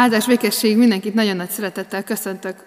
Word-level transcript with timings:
Áldás 0.00 0.26
békesség 0.26 0.76
mindenkit 0.76 1.14
nagyon 1.14 1.36
nagy 1.36 1.50
szeretettel 1.50 2.04
köszöntök 2.04 2.64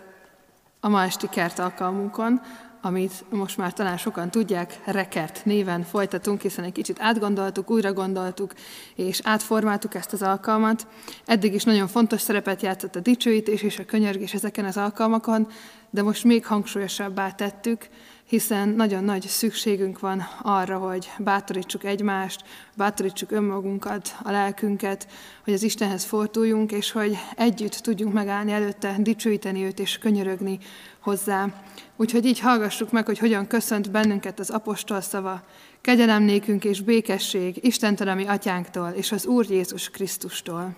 a 0.79 0.89
ma 0.89 1.03
esti 1.03 1.29
kert 1.29 1.59
alkalmunkon, 1.59 2.41
amit 2.81 3.23
most 3.29 3.57
már 3.57 3.73
talán 3.73 3.97
sokan 3.97 4.31
tudják, 4.31 4.79
Rekert 4.85 5.45
néven 5.45 5.83
folytatunk, 5.83 6.41
hiszen 6.41 6.63
egy 6.63 6.71
kicsit 6.71 6.97
átgondoltuk, 6.99 7.69
újra 7.69 7.93
gondoltuk, 7.93 8.53
és 8.95 9.19
átformáltuk 9.23 9.95
ezt 9.95 10.13
az 10.13 10.21
alkalmat. 10.21 10.87
Eddig 11.25 11.53
is 11.53 11.63
nagyon 11.63 11.87
fontos 11.87 12.21
szerepet 12.21 12.61
játszott 12.61 12.95
a 12.95 12.99
dicsőítés 12.99 13.61
és 13.61 13.79
a 13.79 13.85
könyörgés 13.85 14.33
ezeken 14.33 14.65
az 14.65 14.77
alkalmakon, 14.77 15.47
de 15.89 16.01
most 16.01 16.23
még 16.23 16.45
hangsúlyosabbá 16.45 17.31
tettük, 17.31 17.87
hiszen 18.25 18.69
nagyon 18.69 19.03
nagy 19.03 19.27
szükségünk 19.27 19.99
van 19.99 20.27
arra, 20.41 20.77
hogy 20.77 21.09
bátorítsuk 21.17 21.83
egymást, 21.83 22.43
bátorítsuk 22.75 23.31
önmagunkat, 23.31 24.15
a 24.23 24.31
lelkünket, 24.31 25.07
hogy 25.43 25.53
az 25.53 25.63
Istenhez 25.63 26.03
forduljunk, 26.03 26.71
és 26.71 26.91
hogy 26.91 27.17
együtt 27.35 27.73
tudjunk 27.73 28.13
megállni 28.13 28.51
előtte, 28.51 28.95
dicsőíteni 28.99 29.63
őt 29.63 29.79
és 29.79 29.97
könyörögni 29.97 30.59
hozzá. 30.99 31.47
Úgyhogy 31.95 32.25
így 32.25 32.39
hallgassuk 32.39 32.91
meg, 32.91 33.05
hogy 33.05 33.19
hogyan 33.19 33.47
köszönt 33.47 33.91
bennünket 33.91 34.39
az 34.39 34.49
apostol 34.49 35.01
szava, 35.01 35.43
kegyelem 35.81 36.27
és 36.59 36.81
békesség 36.81 37.57
Istentől, 37.61 38.07
ami 38.07 38.25
atyánktól, 38.25 38.89
és 38.89 39.11
az 39.11 39.25
Úr 39.25 39.49
Jézus 39.49 39.89
Krisztustól. 39.89 40.75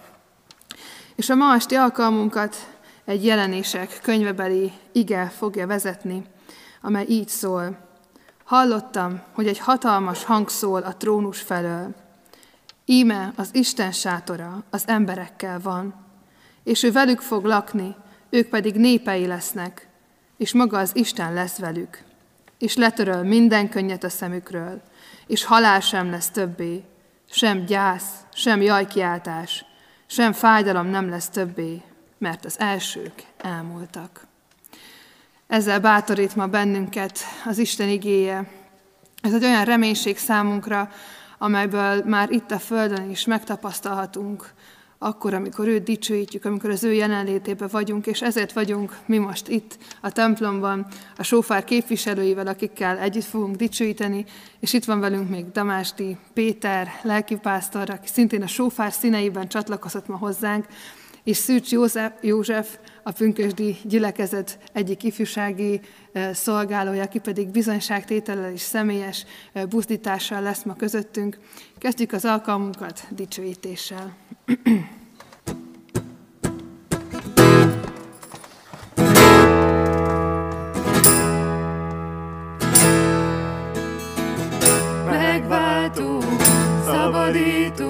És 1.16 1.30
a 1.30 1.36
ma 1.36 1.54
esti 1.56 1.76
alkalmunkat 1.76 2.56
egy 3.06 3.26
jelenések 3.26 4.00
könyvebeli 4.02 4.72
ige 4.92 5.32
fogja 5.38 5.68
vezetni, 5.68 6.24
amely 6.86 7.06
így 7.08 7.28
szól. 7.28 7.78
Hallottam, 8.44 9.22
hogy 9.32 9.48
egy 9.48 9.60
hatalmas 9.60 10.24
hang 10.24 10.50
szól 10.50 10.82
a 10.82 10.96
trónus 10.96 11.42
felől. 11.42 11.96
Íme 12.86 13.34
az 13.36 13.50
Isten 13.52 13.92
sátora 13.92 14.64
az 14.70 14.84
emberekkel 14.88 15.60
van, 15.60 15.94
és 16.64 16.84
ő 16.84 16.92
velük 16.92 17.20
fog 17.20 17.46
lakni, 17.46 17.96
ők 18.30 18.50
pedig 18.50 18.76
népei 18.76 19.26
lesznek, 19.26 19.88
és 20.38 20.54
maga 20.54 20.78
az 20.78 20.96
Isten 20.96 21.34
lesz 21.34 21.58
velük, 21.58 22.04
és 22.58 22.76
letöröl 22.76 23.24
minden 23.24 23.70
könnyet 23.70 24.04
a 24.04 24.10
szemükről, 24.10 24.82
és 25.28 25.44
halál 25.44 25.80
sem 25.80 26.10
lesz 26.10 26.30
többé, 26.30 26.84
sem 27.30 27.66
gyász, 27.66 28.12
sem 28.34 28.62
jajkiáltás, 28.62 29.66
sem 30.06 30.34
fájdalom 30.34 30.88
nem 30.88 31.10
lesz 31.10 31.30
többé, 31.30 31.82
mert 32.18 32.46
az 32.46 32.60
elsők 32.60 33.24
elmúltak. 33.38 34.28
Ezzel 35.48 35.80
bátorít 35.80 36.36
ma 36.36 36.48
bennünket 36.48 37.20
az 37.46 37.58
Isten 37.58 37.90
igéje. 37.90 38.50
Ez 39.22 39.34
egy 39.34 39.44
olyan 39.44 39.66
reménység 39.66 40.18
számunkra, 40.18 40.90
amelyből 41.38 42.04
már 42.06 42.32
itt 42.32 42.52
a 42.52 42.60
Földön 42.60 43.10
is 43.10 43.26
megtapasztalhatunk, 43.26 44.54
akkor, 44.98 45.34
amikor 45.34 45.68
őt 45.68 45.84
dicsőítjük, 45.84 46.46
amikor 46.46 46.70
az 46.70 46.84
ő 46.84 46.94
jelenlétében 46.94 47.68
vagyunk, 47.72 48.08
és 48.08 48.22
ezért 48.22 48.54
vagyunk 48.54 48.98
mi 49.06 49.18
most 49.18 49.48
itt 49.48 49.78
a 50.02 50.12
templomban, 50.12 50.88
a 51.18 51.24
sófár 51.24 51.64
képviselőivel, 51.64 52.48
akikkel 52.48 52.98
együtt 52.98 53.24
fogunk 53.24 53.56
dicsőíteni, 53.56 54.26
és 54.60 54.74
itt 54.74 54.86
van 54.86 55.00
velünk 55.00 55.30
még 55.30 55.52
Damásti 55.52 56.18
Péter, 56.34 56.88
lelkipásztor, 57.02 57.90
aki 57.90 58.08
szintén 58.08 58.42
a 58.42 58.48
sófár 58.48 58.92
színeiben 58.92 59.48
csatlakozott 59.48 60.08
ma 60.08 60.18
hozzánk, 60.18 60.66
és 61.24 61.38
Szűcs 61.38 61.72
József, 61.72 62.12
József 62.22 62.78
a 63.08 63.12
pünkösdi 63.12 63.78
gyülekezet 63.84 64.58
egyik 64.74 65.04
ifjúsági 65.04 65.82
szolgálója, 66.34 67.04
aki 67.04 67.20
pedig 67.20 67.48
bizonyságtétellel 67.48 68.52
és 68.52 68.62
személyes 68.62 69.26
buzdítással 69.70 70.42
lesz 70.42 70.64
ma 70.64 70.76
közöttünk. 70.76 71.38
Kezdjük 71.78 72.12
az 72.12 72.26
alkalmunkat 72.26 73.08
dicsőítéssel. 73.10 74.16
Megváltó, 85.06 86.20
szabadító, 86.86 87.85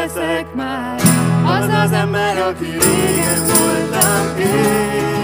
leszek 0.00 0.54
már 0.54 1.00
az 1.44 1.68
az 1.84 1.92
ember, 1.92 2.38
aki 2.38 2.64
régen 2.64 3.42
voltam 3.46 4.38
én. 4.38 5.17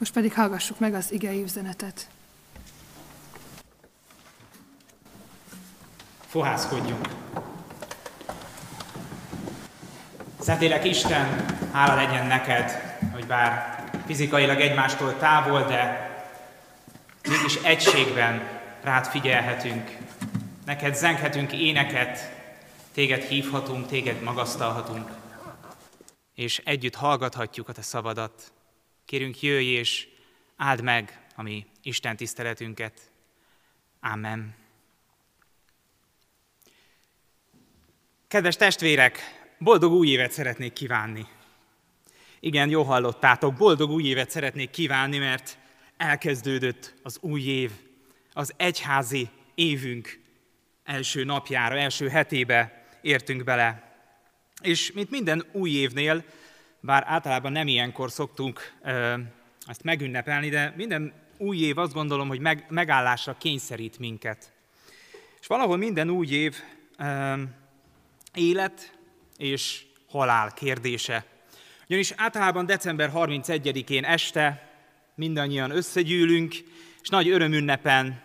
Most 0.00 0.12
pedig 0.12 0.32
hallgassuk 0.34 0.78
meg 0.78 0.94
az 0.94 1.12
igei 1.12 1.42
üzenetet. 1.42 2.08
Fohászkodjunk. 6.26 7.08
Szentélek 10.38 10.84
Isten, 10.84 11.46
hála 11.72 11.94
legyen 11.94 12.26
neked, 12.26 12.70
hogy 13.12 13.26
bár 13.26 13.84
fizikailag 14.06 14.60
egymástól 14.60 15.16
távol, 15.16 15.62
de 15.62 16.10
mégis 17.28 17.54
egységben 17.54 18.48
rád 18.82 19.06
figyelhetünk. 19.06 19.96
Neked 20.64 20.94
zenghetünk 20.94 21.52
éneket, 21.52 22.18
téged 22.92 23.22
hívhatunk, 23.22 23.86
téged 23.86 24.22
magasztalhatunk, 24.22 25.10
és 26.34 26.58
együtt 26.64 26.94
hallgathatjuk 26.94 27.68
a 27.68 27.72
te 27.72 27.82
szavadat. 27.82 28.52
Kérünk, 29.10 29.42
jöjj 29.42 29.66
és 29.66 30.08
áld 30.56 30.82
meg 30.82 31.26
a 31.34 31.42
mi 31.42 31.66
Isten 31.82 32.16
tiszteletünket. 32.16 33.10
Amen. 34.00 34.54
Kedves 38.28 38.56
testvérek, 38.56 39.18
boldog 39.58 39.92
új 39.92 40.08
évet 40.08 40.32
szeretnék 40.32 40.72
kívánni. 40.72 41.26
Igen, 42.40 42.68
jó 42.68 42.82
hallottátok, 42.82 43.54
boldog 43.54 43.90
új 43.90 44.04
évet 44.04 44.30
szeretnék 44.30 44.70
kívánni, 44.70 45.18
mert 45.18 45.58
elkezdődött 45.96 46.94
az 47.02 47.18
új 47.20 47.42
év, 47.42 47.70
az 48.32 48.52
egyházi 48.56 49.28
évünk 49.54 50.20
első 50.84 51.24
napjára, 51.24 51.78
első 51.78 52.08
hetébe 52.08 52.86
értünk 53.02 53.44
bele. 53.44 53.94
És 54.62 54.92
mint 54.92 55.10
minden 55.10 55.44
új 55.52 55.70
évnél, 55.70 56.24
bár 56.80 57.04
általában 57.06 57.52
nem 57.52 57.68
ilyenkor 57.68 58.10
szoktunk 58.10 58.72
ezt 59.66 59.82
megünnepelni, 59.82 60.48
de 60.48 60.72
minden 60.76 61.12
új 61.36 61.58
év 61.58 61.78
azt 61.78 61.92
gondolom, 61.92 62.28
hogy 62.28 62.40
meg, 62.40 62.66
megállásra 62.68 63.36
kényszerít 63.38 63.98
minket. 63.98 64.52
És 65.40 65.46
valahol 65.46 65.76
minden 65.76 66.10
új 66.10 66.26
év 66.26 66.56
élet 68.34 68.98
és 69.36 69.84
halál 70.08 70.52
kérdése. 70.52 71.24
Ugyanis 71.86 72.12
általában 72.16 72.66
december 72.66 73.10
31-én 73.14 74.04
este 74.04 74.70
mindannyian 75.14 75.70
összegyűlünk, 75.70 76.54
és 77.02 77.08
nagy 77.08 77.28
örömünnepen 77.28 78.22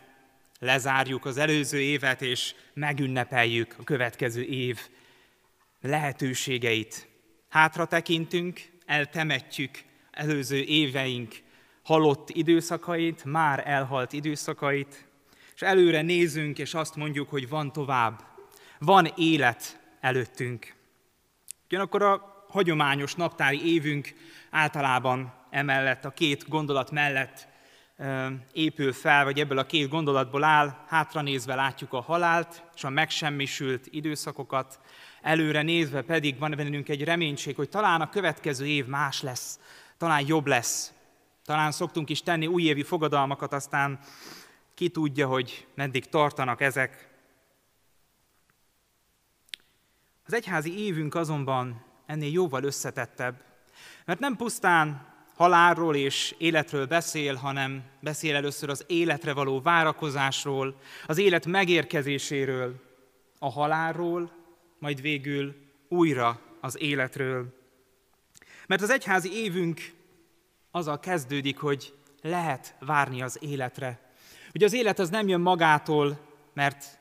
lezárjuk 0.60 1.26
az 1.26 1.38
előző 1.38 1.80
évet, 1.80 2.22
és 2.22 2.56
megünnepeljük 2.74 3.76
a 3.80 3.84
következő 3.84 4.42
év 4.44 4.80
lehetőségeit. 5.82 7.08
Hátra 7.56 7.86
tekintünk, 7.86 8.62
eltemetjük 8.86 9.72
előző 10.12 10.58
éveink 10.64 11.36
halott 11.84 12.30
időszakait, 12.30 13.26
már 13.26 13.64
elhalt 13.68 14.14
időszakait, 14.14 15.08
és 15.56 15.62
előre 15.62 16.02
nézünk, 16.02 16.58
és 16.58 16.74
azt 16.74 16.96
mondjuk, 16.96 17.30
hogy 17.30 17.50
van 17.50 17.72
tovább, 17.72 18.24
van 18.80 19.12
élet 19.16 19.80
előttünk. 20.00 20.74
Ugyanakkor 21.66 22.02
a 22.02 22.46
hagyományos 22.50 23.16
naptári 23.16 23.74
évünk 23.74 24.14
általában 24.50 25.34
emellett, 25.50 26.06
a 26.06 26.12
két 26.12 26.48
gondolat 26.48 26.92
mellett 26.92 27.48
épül 28.52 28.94
fel, 28.94 29.24
vagy 29.24 29.40
ebből 29.40 29.58
a 29.58 29.66
két 29.66 29.90
gondolatból 29.90 30.44
áll, 30.44 30.78
hátra 30.88 31.22
nézve 31.22 31.56
látjuk 31.56 31.94
a 31.94 32.02
halált 32.02 32.64
és 32.76 32.84
a 32.84 32.90
megsemmisült 32.90 33.88
időszakokat, 33.90 34.80
előre 35.26 35.62
nézve 35.62 36.02
pedig 36.02 36.40
van 36.40 36.54
bennünk 36.58 36.90
egy 36.90 37.04
reménység, 37.04 37.56
hogy 37.56 37.70
talán 37.70 38.02
a 38.02 38.10
következő 38.10 38.66
év 38.66 38.86
más 38.86 39.22
lesz, 39.22 39.60
talán 39.98 40.24
jobb 40.28 40.46
lesz. 40.46 40.94
Talán 41.46 41.72
szoktunk 41.72 42.10
is 42.10 42.22
tenni 42.22 42.48
újévi 42.48 42.84
fogadalmakat, 42.84 43.54
aztán 43.54 44.00
ki 44.74 44.90
tudja, 44.90 45.28
hogy 45.28 45.68
meddig 45.76 46.06
tartanak 46.06 46.62
ezek. 46.62 47.10
Az 50.26 50.34
egyházi 50.34 50.86
évünk 50.86 51.16
azonban 51.16 51.84
ennél 52.06 52.32
jóval 52.32 52.64
összetettebb, 52.64 53.44
mert 54.06 54.20
nem 54.20 54.36
pusztán 54.36 55.14
halálról 55.36 55.96
és 55.96 56.36
életről 56.38 56.86
beszél, 56.86 57.36
hanem 57.36 57.84
beszél 58.00 58.36
először 58.36 58.70
az 58.70 58.84
életre 58.88 59.34
való 59.34 59.62
várakozásról, 59.62 60.80
az 61.06 61.18
élet 61.18 61.46
megérkezéséről, 61.46 62.84
a 63.40 63.52
halálról, 63.52 64.44
majd 64.80 65.02
végül 65.02 65.56
újra 65.88 66.42
az 66.62 66.80
életről. 66.80 67.64
Mert 68.68 68.82
az 68.82 68.90
egyházi 68.90 69.32
évünk 69.32 69.82
azzal 70.72 71.00
kezdődik, 71.00 71.58
hogy 71.58 71.94
lehet 72.22 72.76
várni 72.80 73.22
az 73.22 73.38
életre. 73.42 74.00
Ugye 74.54 74.66
az 74.66 74.74
élet 74.74 75.00
az 75.00 75.10
nem 75.10 75.28
jön 75.28 75.42
magától, 75.42 76.20
mert 76.54 77.00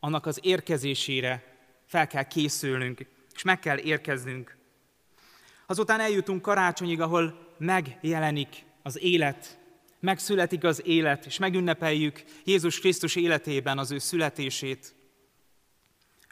annak 0.00 0.26
az 0.26 0.38
érkezésére 0.42 1.56
fel 1.86 2.06
kell 2.06 2.22
készülnünk, 2.22 3.06
és 3.34 3.42
meg 3.42 3.58
kell 3.58 3.78
érkeznünk. 3.78 4.56
Azután 5.66 6.00
eljutunk 6.00 6.42
karácsonyig, 6.42 7.00
ahol 7.00 7.54
megjelenik 7.58 8.64
az 8.82 9.02
élet, 9.02 9.58
megszületik 10.00 10.64
az 10.64 10.86
élet, 10.86 11.26
és 11.26 11.38
megünnepeljük 11.38 12.24
Jézus 12.44 12.80
Krisztus 12.80 13.16
életében 13.16 13.78
az 13.78 13.90
ő 13.90 13.98
születését. 13.98 14.93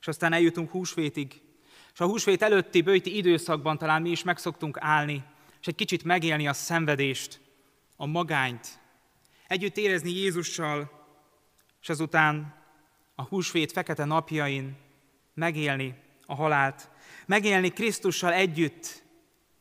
És 0.02 0.08
aztán 0.08 0.32
eljutunk 0.32 0.70
húsvétig, 0.70 1.40
és 1.92 2.00
a 2.00 2.06
húsvét 2.06 2.42
előtti 2.42 2.82
bőti 2.82 3.16
időszakban 3.16 3.78
talán 3.78 4.02
mi 4.02 4.10
is 4.10 4.22
meg 4.22 4.38
szoktunk 4.38 4.76
állni, 4.80 5.24
és 5.60 5.66
egy 5.66 5.74
kicsit 5.74 6.04
megélni 6.04 6.48
a 6.48 6.52
szenvedést, 6.52 7.40
a 7.96 8.06
magányt, 8.06 8.78
együtt 9.46 9.76
érezni 9.76 10.10
Jézussal, 10.10 10.90
és 11.80 11.88
azután 11.88 12.54
a 13.14 13.22
húsvét 13.22 13.72
fekete 13.72 14.04
napjain 14.04 14.76
megélni 15.34 15.94
a 16.26 16.34
halált, 16.34 16.90
megélni 17.26 17.68
Krisztussal 17.68 18.32
együtt, 18.32 19.04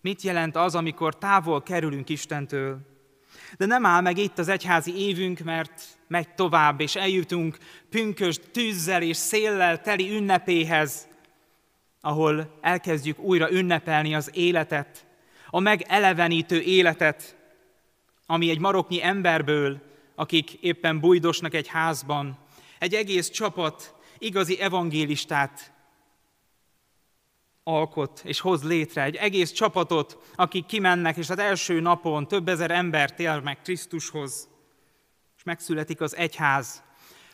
mit 0.01 0.21
jelent 0.21 0.55
az, 0.55 0.75
amikor 0.75 1.17
távol 1.17 1.63
kerülünk 1.63 2.09
Istentől, 2.09 2.89
De 3.57 3.65
nem 3.65 3.85
áll 3.85 4.01
meg 4.01 4.17
itt 4.17 4.37
az 4.37 4.47
egyházi 4.47 4.95
évünk, 4.95 5.39
mert 5.39 5.83
megy 6.11 6.29
tovább, 6.29 6.81
és 6.81 6.95
eljutunk 6.95 7.57
pünkös 7.89 8.39
tűzzel 8.51 9.01
és 9.01 9.17
széllel 9.17 9.81
teli 9.81 10.15
ünnepéhez, 10.15 11.07
ahol 12.01 12.57
elkezdjük 12.61 13.19
újra 13.19 13.51
ünnepelni 13.51 14.15
az 14.15 14.29
életet, 14.33 15.05
a 15.49 15.59
megelevenítő 15.59 16.61
életet, 16.61 17.35
ami 18.25 18.49
egy 18.49 18.59
maroknyi 18.59 19.03
emberből, 19.03 19.81
akik 20.15 20.53
éppen 20.53 20.99
bujdosnak 20.99 21.53
egy 21.53 21.67
házban, 21.67 22.37
egy 22.79 22.93
egész 22.93 23.29
csapat 23.29 23.95
igazi 24.17 24.59
evangélistát 24.59 25.73
alkot 27.63 28.21
és 28.23 28.39
hoz 28.39 28.63
létre 28.63 29.03
egy 29.03 29.15
egész 29.15 29.51
csapatot, 29.51 30.17
akik 30.35 30.65
kimennek, 30.65 31.17
és 31.17 31.29
az 31.29 31.39
első 31.39 31.79
napon 31.79 32.27
több 32.27 32.47
ezer 32.47 32.71
ember 32.71 33.13
tér 33.13 33.39
meg 33.39 33.61
Krisztushoz, 33.61 34.50
és 35.41 35.47
megszületik 35.47 36.01
az 36.01 36.15
egyház. 36.15 36.83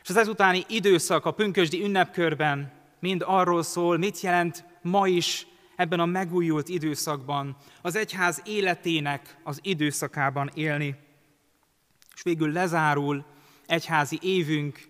És 0.03 0.09
az 0.09 0.17
ezutáni 0.17 0.63
időszak 0.67 1.25
a 1.25 1.31
pünkösdi 1.31 1.83
ünnepkörben 1.83 2.71
mind 2.99 3.23
arról 3.25 3.63
szól, 3.63 3.97
mit 3.97 4.21
jelent 4.21 4.65
ma 4.81 5.07
is 5.07 5.47
ebben 5.75 5.99
a 5.99 6.05
megújult 6.05 6.67
időszakban, 6.67 7.57
az 7.81 7.95
egyház 7.95 8.41
életének 8.45 9.37
az 9.43 9.59
időszakában 9.61 10.51
élni. 10.53 10.95
És 12.15 12.21
végül 12.23 12.51
lezárul 12.51 13.25
egyházi 13.65 14.19
évünk 14.21 14.87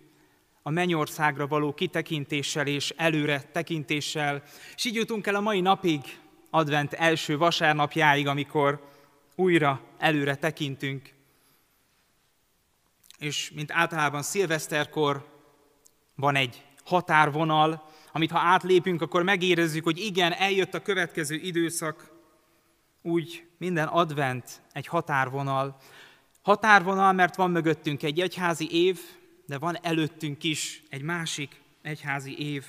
a 0.62 0.69
mennyországra 0.69 1.47
való 1.47 1.73
kitekintéssel 1.73 2.67
és 2.67 2.93
előre 2.97 3.41
tekintéssel, 3.41 4.43
és 4.75 4.86
így 4.86 4.95
jutunk 4.95 5.27
el 5.27 5.36
a 5.36 5.41
mai 5.41 5.62
napig, 5.62 6.01
advent 6.49 6.93
első 6.93 7.38
vasárnapjáig, 7.38 8.27
amikor 8.27 8.89
újra 9.36 9.82
előre 9.97 10.36
tekintünk. 10.36 11.15
És 13.17 13.51
mint 13.56 13.71
általában 13.71 14.21
szilveszterkor 14.21 15.25
van 16.15 16.36
egy 16.36 16.65
határvonal, 16.84 17.89
amit 18.12 18.32
ha 18.32 18.39
átlépünk, 18.39 19.01
akkor 19.01 19.23
megérezzük, 19.23 19.84
hogy 19.84 19.97
igen, 19.97 20.34
eljött 20.34 20.73
a 20.73 20.82
következő 20.82 21.36
időszak, 21.36 22.15
úgy 23.01 23.47
minden 23.58 23.88
advent 23.88 24.62
egy 24.71 24.88
határvonal. 24.88 25.77
Határvonal, 26.41 27.13
mert 27.13 27.36
van 27.36 27.51
mögöttünk 27.51 28.03
egy 28.03 28.19
egyházi 28.19 28.67
év, 28.71 28.99
de 29.45 29.58
van 29.58 29.77
előttünk 29.82 30.43
is 30.43 30.84
egy 30.89 31.01
másik 31.01 31.62
egyházi 31.82 32.39
év. 32.39 32.65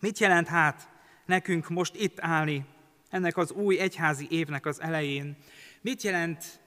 Mit 0.00 0.18
jelent 0.18 0.48
hát 0.48 0.88
nekünk 1.26 1.68
most 1.68 1.94
itt 1.94 2.20
állni, 2.20 2.64
ennek 3.10 3.36
az 3.36 3.50
új 3.50 3.78
egyházi 3.78 4.26
évnek 4.30 4.66
az 4.66 4.80
elején? 4.80 5.36
Mit 5.80 6.02
jelent 6.02 6.60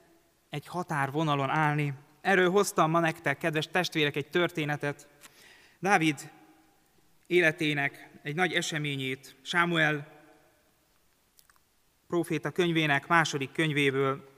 egy 0.50 0.66
határvonalon 0.66 1.50
állni? 1.50 1.94
Erről 2.26 2.50
hoztam 2.50 2.90
ma 2.90 3.00
nektek, 3.00 3.38
kedves 3.38 3.68
testvérek, 3.68 4.16
egy 4.16 4.28
történetet. 4.28 5.08
Dávid 5.78 6.30
életének 7.26 8.10
egy 8.22 8.34
nagy 8.34 8.52
eseményét, 8.52 9.36
Sámuel 9.42 10.08
próféta 12.06 12.50
könyvének 12.50 13.06
második 13.06 13.52
könyvéből, 13.52 14.28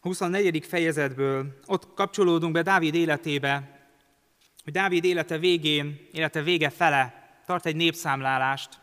24. 0.00 0.66
fejezetből, 0.66 1.58
ott 1.66 1.94
kapcsolódunk 1.94 2.52
be 2.52 2.62
Dávid 2.62 2.94
életébe, 2.94 3.80
hogy 4.64 4.72
Dávid 4.72 5.04
élete 5.04 5.38
végén, 5.38 6.08
élete 6.12 6.42
vége 6.42 6.70
fele 6.70 7.30
tart 7.46 7.66
egy 7.66 7.76
népszámlálást. 7.76 8.80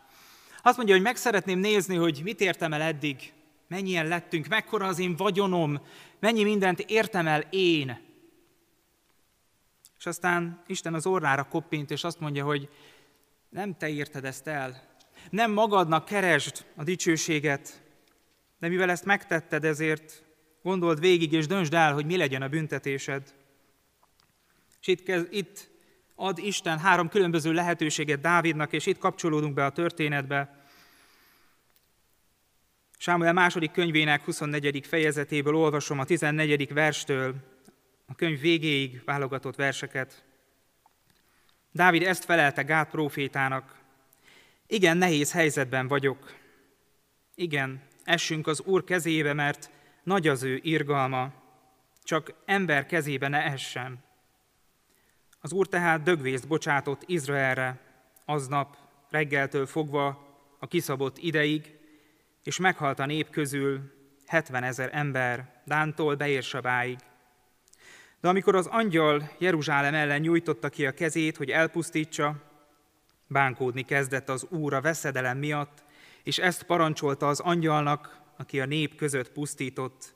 Azt 0.61 0.77
mondja, 0.77 0.95
hogy 0.95 1.03
meg 1.03 1.15
szeretném 1.15 1.59
nézni, 1.59 1.95
hogy 1.95 2.21
mit 2.23 2.41
értem 2.41 2.73
el 2.73 2.81
eddig, 2.81 3.33
mennyien 3.67 4.07
lettünk, 4.07 4.47
mekkora 4.47 4.87
az 4.87 4.99
én 4.99 5.15
vagyonom, 5.15 5.81
mennyi 6.19 6.43
mindent 6.43 6.79
értem 6.79 7.27
el 7.27 7.41
én. 7.49 8.03
És 9.97 10.05
aztán 10.05 10.63
Isten 10.67 10.93
az 10.93 11.05
orrára 11.05 11.43
koppint, 11.43 11.91
és 11.91 12.03
azt 12.03 12.19
mondja, 12.19 12.45
hogy 12.45 12.69
nem 13.49 13.77
te 13.77 13.89
érted 13.89 14.25
ezt 14.25 14.47
el, 14.47 14.93
nem 15.29 15.51
magadnak 15.51 16.05
keresd 16.05 16.65
a 16.75 16.83
dicsőséget, 16.83 17.83
de 18.59 18.67
mivel 18.67 18.89
ezt 18.89 19.05
megtetted, 19.05 19.65
ezért 19.65 20.25
Gondold 20.65 20.99
végig, 20.99 21.33
és 21.33 21.47
döntsd 21.47 21.73
el, 21.73 21.93
hogy 21.93 22.05
mi 22.05 22.17
legyen 22.17 22.41
a 22.41 22.47
büntetésed. 22.47 23.33
És 24.81 24.87
itt, 24.87 25.03
kezd, 25.03 25.27
itt 25.31 25.69
ad 26.15 26.37
Isten 26.37 26.79
három 26.79 27.09
különböző 27.09 27.51
lehetőséget 27.51 28.21
Dávidnak, 28.21 28.73
és 28.73 28.85
itt 28.85 28.97
kapcsolódunk 28.97 29.53
be 29.53 29.65
a 29.65 29.71
történetbe. 29.71 30.64
Sámuel 32.97 33.33
második 33.33 33.71
könyvének 33.71 34.23
24. 34.23 34.85
fejezetéből 34.87 35.55
olvasom 35.55 35.99
a 35.99 36.05
14. 36.05 36.73
verstől 36.73 37.35
a 38.05 38.15
könyv 38.15 38.39
végéig 38.39 39.01
válogatott 39.05 39.55
verseket. 39.55 40.23
Dávid 41.71 42.03
ezt 42.03 42.25
felelte 42.25 42.61
Gát 42.61 42.89
prófétának. 42.89 43.75
Igen, 44.67 44.97
nehéz 44.97 45.31
helyzetben 45.31 45.87
vagyok. 45.87 46.33
Igen, 47.35 47.81
essünk 48.03 48.47
az 48.47 48.61
Úr 48.61 48.83
kezébe, 48.83 49.33
mert 49.33 49.69
nagy 50.03 50.27
az 50.27 50.43
ő 50.43 50.59
irgalma, 50.63 51.33
csak 52.03 52.33
ember 52.45 52.85
kezébe 52.85 53.27
ne 53.27 53.43
essen. 53.43 54.03
Az 55.39 55.51
Úr 55.51 55.67
tehát 55.67 56.03
dögvészt 56.03 56.47
bocsátott 56.47 57.03
Izraelre 57.05 57.79
aznap 58.25 58.77
reggeltől 59.09 59.65
fogva 59.65 60.27
a 60.59 60.67
kiszabott 60.67 61.17
ideig, 61.17 61.74
és 62.45 62.57
meghalt 62.59 62.99
a 62.99 63.05
nép 63.05 63.29
közül 63.29 63.93
70 64.25 64.63
ezer 64.63 64.89
ember, 64.93 65.61
Dántól 65.65 66.15
Beérsabáig. 66.15 66.99
De 68.21 68.27
amikor 68.27 68.55
az 68.55 68.67
angyal 68.67 69.31
Jeruzsálem 69.37 69.93
ellen 69.93 70.21
nyújtotta 70.21 70.69
ki 70.69 70.85
a 70.85 70.91
kezét, 70.91 71.37
hogy 71.37 71.49
elpusztítsa, 71.49 72.35
bánkódni 73.27 73.83
kezdett 73.83 74.29
az 74.29 74.45
Úr 74.49 74.73
a 74.73 74.81
veszedelem 74.81 75.37
miatt, 75.37 75.83
és 76.23 76.37
ezt 76.37 76.63
parancsolta 76.63 77.27
az 77.27 77.39
angyalnak, 77.39 78.19
aki 78.37 78.59
a 78.59 78.65
nép 78.65 78.95
között 78.95 79.31
pusztított, 79.31 80.15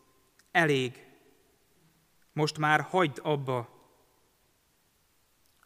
elég, 0.51 1.05
most 2.33 2.57
már 2.57 2.81
hagyd 2.81 3.19
abba. 3.23 3.69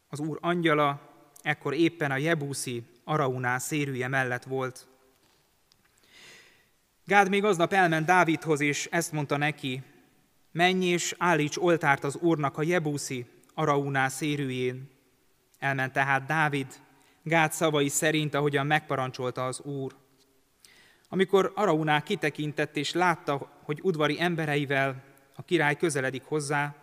Az 0.08 0.20
úr 0.20 0.38
angyala 0.42 1.02
ekkor 1.42 1.74
éppen 1.74 2.12
a 2.12 2.18
Jebuszi 2.18 2.84
Araunál 3.04 3.60
szérűje 3.60 4.08
mellett 4.08 4.44
volt. 4.44 4.88
Gád 7.06 7.30
még 7.30 7.44
aznap 7.44 7.74
elment 7.74 8.06
Dávidhoz, 8.06 8.62
és 8.62 8.88
ezt 8.92 9.12
mondta 9.12 9.38
neki, 9.38 9.84
menj 10.52 10.86
és 10.86 11.16
állíts 11.18 11.58
oltárt 11.58 12.04
az 12.04 12.16
úrnak 12.16 12.58
a 12.58 12.64
Jebuszi 12.64 13.26
Araunál 13.54 14.10
szérűjén. 14.10 14.90
Elment 15.60 15.94
tehát 15.94 16.26
Dávid, 16.26 16.68
Gád 17.24 17.52
szavai 17.52 17.90
szerint, 17.90 18.34
ahogyan 18.34 18.66
megparancsolta 18.66 19.46
az 19.46 19.60
úr. 19.60 19.96
Amikor 21.10 21.52
Arauná 21.56 22.04
kitekintett 22.04 22.78
és 22.78 22.94
látta, 22.94 23.60
hogy 23.64 23.80
udvari 23.82 24.22
embereivel 24.22 25.04
a 25.36 25.44
király 25.44 25.76
közeledik 25.76 26.24
hozzá, 26.24 26.76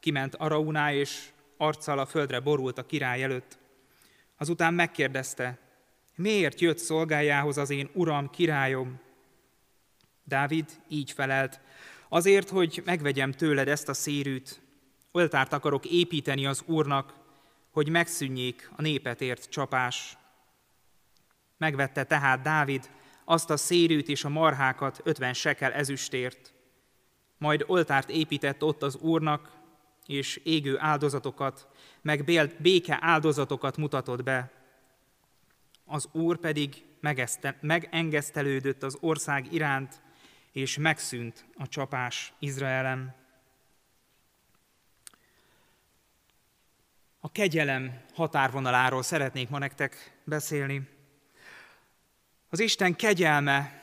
kiment 0.00 0.34
Arauná, 0.34 0.92
és 0.92 1.28
arccal 1.56 1.98
a 1.98 2.06
földre 2.06 2.40
borult 2.40 2.78
a 2.78 2.86
király 2.86 3.22
előtt. 3.22 3.58
Azután 4.36 4.74
megkérdezte, 4.74 5.58
miért 6.14 6.60
jött 6.60 6.78
szolgájához 6.78 7.58
az 7.58 7.70
én 7.70 7.90
uram, 7.92 8.30
királyom? 8.30 9.00
Dávid 10.28 10.64
így 10.88 11.12
felelt, 11.12 11.60
azért, 12.08 12.48
hogy 12.48 12.82
megvegyem 12.84 13.32
tőled 13.32 13.68
ezt 13.68 13.88
a 13.88 13.94
szérűt, 13.94 14.60
oltárt 15.12 15.52
akarok 15.52 15.84
építeni 15.84 16.46
az 16.46 16.62
úrnak, 16.66 17.14
hogy 17.70 17.88
megszűnjék 17.88 18.70
a 18.76 18.82
népet 18.82 19.20
ért 19.20 19.50
csapás. 19.50 20.16
Megvette 21.56 22.04
tehát 22.04 22.42
Dávid 22.42 22.90
azt 23.24 23.50
a 23.50 23.56
szérűt 23.56 24.08
és 24.08 24.24
a 24.24 24.28
marhákat 24.28 25.00
ötven 25.04 25.32
sekel 25.32 25.72
ezüstért. 25.72 26.52
Majd 27.38 27.64
oltárt 27.66 28.10
épített 28.10 28.62
ott 28.62 28.82
az 28.82 28.96
Úrnak, 28.96 29.50
és 30.06 30.40
égő 30.44 30.78
áldozatokat, 30.78 31.68
meg 32.02 32.24
béke 32.58 32.98
áldozatokat 33.00 33.76
mutatott 33.76 34.22
be. 34.22 34.50
Az 35.84 36.08
Úr 36.12 36.38
pedig 36.38 36.84
megengesztelődött 37.60 38.82
az 38.82 38.96
ország 39.00 39.52
iránt, 39.52 40.00
és 40.58 40.78
megszűnt 40.78 41.44
a 41.54 41.68
csapás 41.68 42.32
Izraelem. 42.38 43.14
A 47.20 47.32
kegyelem 47.32 48.00
határvonaláról 48.14 49.02
szeretnék 49.02 49.48
ma 49.48 49.58
nektek 49.58 50.20
beszélni. 50.24 50.88
Az 52.48 52.60
Isten 52.60 52.96
kegyelme 52.96 53.82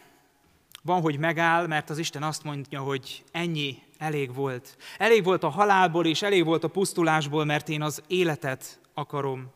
van, 0.81 1.01
hogy 1.01 1.19
megáll, 1.19 1.67
mert 1.67 1.89
az 1.89 1.97
Isten 1.97 2.23
azt 2.23 2.43
mondja, 2.43 2.81
hogy 2.81 3.23
ennyi 3.31 3.81
elég 3.97 4.33
volt. 4.33 4.77
Elég 4.97 5.23
volt 5.23 5.43
a 5.43 5.49
halálból, 5.49 6.05
és 6.05 6.21
elég 6.21 6.45
volt 6.45 6.63
a 6.63 6.67
pusztulásból, 6.67 7.45
mert 7.45 7.69
én 7.69 7.81
az 7.81 8.03
életet 8.07 8.79
akarom. 8.93 9.51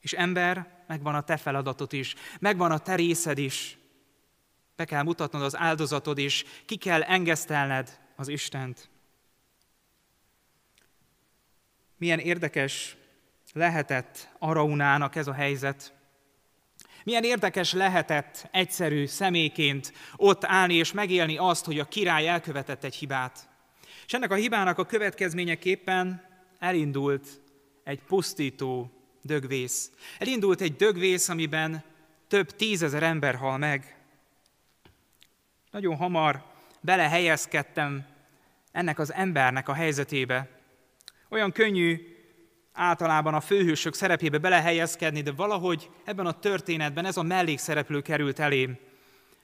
És 0.00 0.12
ember, 0.12 0.84
megvan 0.86 1.14
a 1.14 1.22
te 1.22 1.36
feladatot 1.36 1.92
is, 1.92 2.14
megvan 2.40 2.70
a 2.70 2.78
te 2.78 2.94
részed 2.94 3.38
is. 3.38 3.79
Be 4.80 4.86
kell 4.86 5.02
mutatnod 5.02 5.42
az 5.42 5.56
áldozatod, 5.56 6.18
és 6.18 6.44
ki 6.64 6.76
kell 6.76 7.02
engesztelned 7.02 7.98
az 8.16 8.28
Istent. 8.28 8.88
Milyen 11.96 12.18
érdekes 12.18 12.96
lehetett 13.52 14.28
Araunának 14.38 15.16
ez 15.16 15.26
a 15.26 15.32
helyzet. 15.32 15.94
Milyen 17.04 17.24
érdekes 17.24 17.72
lehetett 17.72 18.48
egyszerű 18.50 19.06
személyként 19.06 19.92
ott 20.16 20.44
állni 20.44 20.74
és 20.74 20.92
megélni 20.92 21.36
azt, 21.36 21.64
hogy 21.64 21.78
a 21.78 21.88
király 21.88 22.28
elkövetett 22.28 22.84
egy 22.84 22.94
hibát. 22.94 23.48
És 24.06 24.12
ennek 24.12 24.30
a 24.30 24.34
hibának 24.34 24.78
a 24.78 24.86
következményeképpen 24.86 26.24
elindult 26.58 27.26
egy 27.84 28.02
pusztító 28.02 28.90
dögvész. 29.22 29.90
Elindult 30.18 30.60
egy 30.60 30.76
dögvész, 30.76 31.28
amiben 31.28 31.84
több 32.28 32.50
tízezer 32.50 33.02
ember 33.02 33.34
hal 33.34 33.58
meg. 33.58 33.99
Nagyon 35.70 35.96
hamar 35.96 36.42
belehelyezkedtem 36.80 38.06
ennek 38.72 38.98
az 38.98 39.12
embernek 39.12 39.68
a 39.68 39.72
helyzetébe. 39.72 40.48
Olyan 41.28 41.52
könnyű 41.52 42.16
általában 42.72 43.34
a 43.34 43.40
főhősök 43.40 43.94
szerepébe 43.94 44.38
belehelyezkedni, 44.38 45.20
de 45.20 45.32
valahogy 45.32 45.90
ebben 46.04 46.26
a 46.26 46.38
történetben 46.38 47.04
ez 47.04 47.16
a 47.16 47.22
mellékszereplő 47.22 48.00
került 48.02 48.38
elém. 48.38 48.78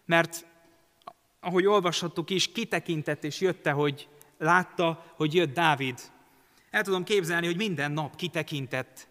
Mert 0.04 0.46
ahogy 1.40 1.66
olvashattuk 1.66 2.30
is, 2.30 2.52
kitekintett 2.52 3.24
és 3.24 3.40
jötte, 3.40 3.70
hogy 3.70 4.08
látta, 4.38 5.12
hogy 5.16 5.34
jött 5.34 5.54
Dávid. 5.54 5.98
El 6.70 6.82
tudom 6.82 7.04
képzelni, 7.04 7.46
hogy 7.46 7.56
minden 7.56 7.92
nap 7.92 8.16
kitekintett. 8.16 9.08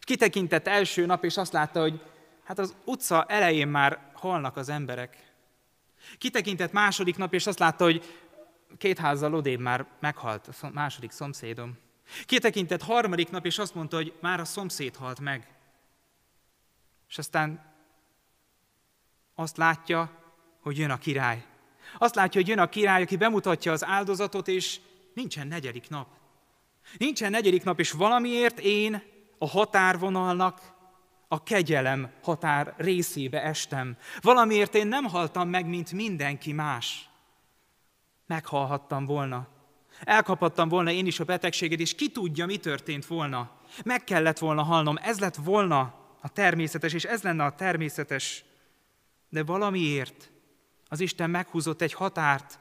Kitekintett 0.00 0.66
első 0.66 1.06
nap, 1.06 1.24
és 1.24 1.36
azt 1.36 1.52
látta, 1.52 1.80
hogy 1.80 2.02
hát 2.44 2.58
az 2.58 2.76
utca 2.84 3.24
elején 3.24 3.68
már 3.68 4.10
halnak 4.12 4.56
az 4.56 4.68
emberek. 4.68 5.27
Kitekintett 6.18 6.72
második 6.72 7.16
nap, 7.16 7.34
és 7.34 7.46
azt 7.46 7.58
látta, 7.58 7.84
hogy 7.84 8.04
két 8.78 8.98
házzal 8.98 9.34
odébb 9.34 9.60
már 9.60 9.86
meghalt 10.00 10.48
a 10.60 10.70
második 10.72 11.10
szomszédom. 11.10 11.78
Kitekintett 12.26 12.82
harmadik 12.82 13.30
nap, 13.30 13.46
és 13.46 13.58
azt 13.58 13.74
mondta, 13.74 13.96
hogy 13.96 14.12
már 14.20 14.40
a 14.40 14.44
szomszéd 14.44 14.96
halt 14.96 15.20
meg. 15.20 15.54
És 17.08 17.18
aztán 17.18 17.74
azt 19.34 19.56
látja, 19.56 20.10
hogy 20.60 20.78
jön 20.78 20.90
a 20.90 20.98
király. 20.98 21.44
Azt 21.98 22.14
látja, 22.14 22.40
hogy 22.40 22.50
jön 22.50 22.58
a 22.58 22.68
király, 22.68 23.02
aki 23.02 23.16
bemutatja 23.16 23.72
az 23.72 23.84
áldozatot, 23.84 24.48
és 24.48 24.80
nincsen 25.14 25.46
negyedik 25.46 25.88
nap. 25.88 26.08
Nincsen 26.96 27.30
negyedik 27.30 27.64
nap, 27.64 27.78
és 27.78 27.90
valamiért 27.92 28.58
én 28.58 29.02
a 29.38 29.48
határvonalnak 29.48 30.60
a 31.28 31.42
kegyelem 31.42 32.10
határ 32.22 32.74
részébe 32.76 33.42
estem. 33.42 33.96
Valamiért 34.20 34.74
én 34.74 34.86
nem 34.86 35.04
haltam 35.04 35.48
meg, 35.48 35.66
mint 35.66 35.92
mindenki 35.92 36.52
más. 36.52 37.08
Meghalhattam 38.26 39.04
volna. 39.04 39.48
Elkaphattam 40.00 40.68
volna 40.68 40.90
én 40.90 41.06
is 41.06 41.20
a 41.20 41.24
betegséget, 41.24 41.80
és 41.80 41.94
ki 41.94 42.10
tudja, 42.10 42.46
mi 42.46 42.56
történt 42.56 43.06
volna. 43.06 43.50
Meg 43.84 44.04
kellett 44.04 44.38
volna 44.38 44.62
halnom, 44.62 44.96
ez 44.96 45.18
lett 45.18 45.36
volna 45.36 45.94
a 46.20 46.28
természetes, 46.28 46.92
és 46.92 47.04
ez 47.04 47.22
lenne 47.22 47.44
a 47.44 47.54
természetes. 47.54 48.44
De 49.28 49.44
valamiért 49.44 50.30
az 50.88 51.00
Isten 51.00 51.30
meghúzott 51.30 51.80
egy 51.80 51.92
határt, 51.92 52.58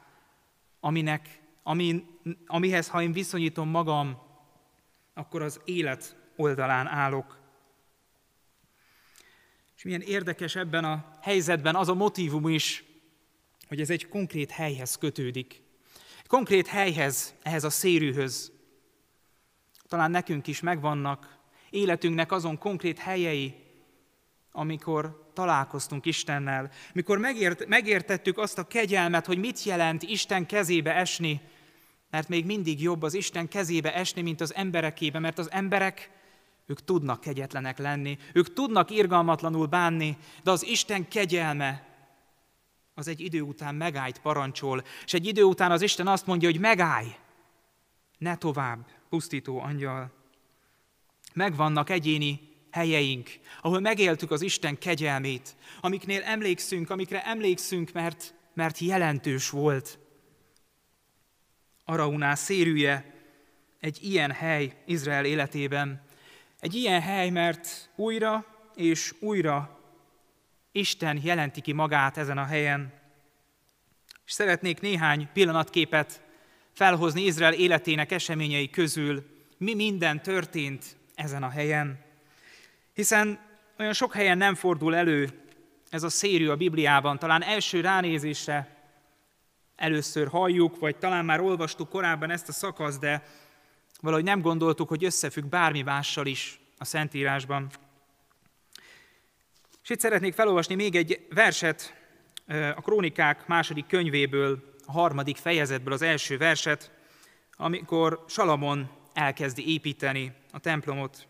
aminek, 0.79 1.41
amin, 1.63 2.19
amihez, 2.45 2.87
ha 2.87 3.01
én 3.01 3.11
viszonyítom 3.11 3.69
magam, 3.69 4.17
akkor 5.13 5.41
az 5.41 5.61
élet 5.65 6.15
oldalán 6.35 6.87
állok. 6.87 7.36
És 9.77 9.83
milyen 9.83 10.01
érdekes 10.01 10.55
ebben 10.55 10.85
a 10.85 11.17
helyzetben 11.21 11.75
az 11.75 11.89
a 11.89 11.93
motivum 11.93 12.47
is, 12.47 12.83
hogy 13.67 13.81
ez 13.81 13.89
egy 13.89 14.07
konkrét 14.07 14.51
helyhez 14.51 14.95
kötődik. 14.95 15.61
Egy 16.19 16.27
konkrét 16.27 16.67
helyhez, 16.67 17.33
ehhez 17.43 17.63
a 17.63 17.69
szérűhöz. 17.69 18.51
Talán 19.87 20.11
nekünk 20.11 20.47
is 20.47 20.59
megvannak 20.59 21.37
életünknek 21.69 22.31
azon 22.31 22.57
konkrét 22.57 22.99
helyei, 22.99 23.55
amikor 24.51 25.31
találkoztunk 25.33 26.05
Istennel, 26.05 26.71
mikor 26.93 27.17
megért, 27.17 27.67
megértettük 27.67 28.37
azt 28.37 28.57
a 28.57 28.67
kegyelmet, 28.67 29.25
hogy 29.25 29.37
mit 29.37 29.63
jelent 29.63 30.03
Isten 30.03 30.45
kezébe 30.45 30.95
esni, 30.95 31.41
mert 32.09 32.27
még 32.27 32.45
mindig 32.45 32.81
jobb 32.81 33.01
az 33.01 33.13
Isten 33.13 33.47
kezébe 33.47 33.93
esni, 33.93 34.21
mint 34.21 34.41
az 34.41 34.55
emberekébe, 34.55 35.19
mert 35.19 35.37
az 35.37 35.51
emberek 35.51 36.16
ők 36.67 36.83
tudnak 36.83 37.21
kegyetlenek 37.21 37.77
lenni, 37.77 38.17
ők 38.33 38.53
tudnak 38.53 38.91
irgalmatlanul 38.91 39.65
bánni, 39.65 40.17
de 40.43 40.51
az 40.51 40.65
Isten 40.65 41.07
kegyelme 41.07 41.87
az 42.93 43.07
egy 43.07 43.19
idő 43.19 43.41
után 43.41 43.75
megállt 43.75 44.19
parancsol, 44.19 44.83
és 45.05 45.13
egy 45.13 45.27
idő 45.27 45.43
után 45.43 45.71
az 45.71 45.81
Isten 45.81 46.07
azt 46.07 46.25
mondja, 46.25 46.49
hogy 46.49 46.59
megállj, 46.59 47.15
ne 48.17 48.35
tovább, 48.35 48.85
pusztító 49.09 49.59
angyal. 49.59 50.11
Megvannak 51.33 51.89
egyéni 51.89 52.39
helyeink, 52.71 53.29
ahol 53.61 53.79
megéltük 53.79 54.31
az 54.31 54.41
Isten 54.41 54.77
kegyelmét, 54.77 55.55
amiknél 55.81 56.23
emlékszünk, 56.23 56.89
amikre 56.89 57.25
emlékszünk, 57.25 57.91
mert, 57.91 58.33
mert 58.53 58.79
jelentős 58.79 59.49
volt. 59.49 59.99
Araunál 61.85 62.35
szérűje 62.35 63.15
egy 63.79 63.99
ilyen 64.01 64.31
hely 64.31 64.83
Izrael 64.85 65.25
életében, 65.25 66.06
egy 66.59 66.75
ilyen 66.75 67.01
hely, 67.01 67.29
mert 67.29 67.89
újra 67.95 68.45
és 68.75 69.13
újra 69.19 69.79
Isten 70.71 71.19
jelenti 71.23 71.61
ki 71.61 71.71
magát 71.71 72.17
ezen 72.17 72.37
a 72.37 72.45
helyen. 72.45 72.93
És 74.25 74.31
szeretnék 74.31 74.79
néhány 74.79 75.29
pillanatképet 75.33 76.21
felhozni 76.73 77.21
Izrael 77.21 77.53
életének 77.53 78.11
eseményei 78.11 78.69
közül, 78.69 79.25
mi 79.57 79.73
minden 79.73 80.21
történt 80.21 80.97
ezen 81.15 81.43
a 81.43 81.49
helyen. 81.49 81.99
Hiszen 82.93 83.39
olyan 83.79 83.93
sok 83.93 84.13
helyen 84.13 84.37
nem 84.37 84.55
fordul 84.55 84.95
elő 84.95 85.41
ez 85.89 86.03
a 86.03 86.09
szérű 86.09 86.47
a 86.47 86.55
Bibliában, 86.55 87.19
talán 87.19 87.43
első 87.43 87.81
ránézésre 87.81 88.77
először 89.75 90.27
halljuk, 90.27 90.79
vagy 90.79 90.97
talán 90.97 91.25
már 91.25 91.39
olvastuk 91.39 91.89
korábban 91.89 92.29
ezt 92.29 92.49
a 92.49 92.51
szakaszt, 92.51 92.99
de 92.99 93.23
Valahogy 94.01 94.23
nem 94.23 94.41
gondoltuk, 94.41 94.87
hogy 94.87 95.03
összefügg 95.03 95.45
bármi 95.45 95.81
mással 95.81 96.25
is 96.25 96.59
a 96.77 96.85
Szentírásban. 96.85 97.69
És 99.83 99.89
itt 99.89 99.99
szeretnék 99.99 100.33
felolvasni 100.33 100.75
még 100.75 100.95
egy 100.95 101.25
verset 101.29 101.93
a 102.47 102.81
Krónikák 102.81 103.47
második 103.47 103.87
könyvéből, 103.87 104.75
a 104.85 104.91
harmadik 104.91 105.37
fejezetből 105.37 105.93
az 105.93 106.01
első 106.01 106.37
verset, 106.37 106.91
amikor 107.55 108.25
Salamon 108.27 108.89
elkezdi 109.13 109.73
építeni 109.73 110.33
a 110.51 110.59
templomot. 110.59 111.27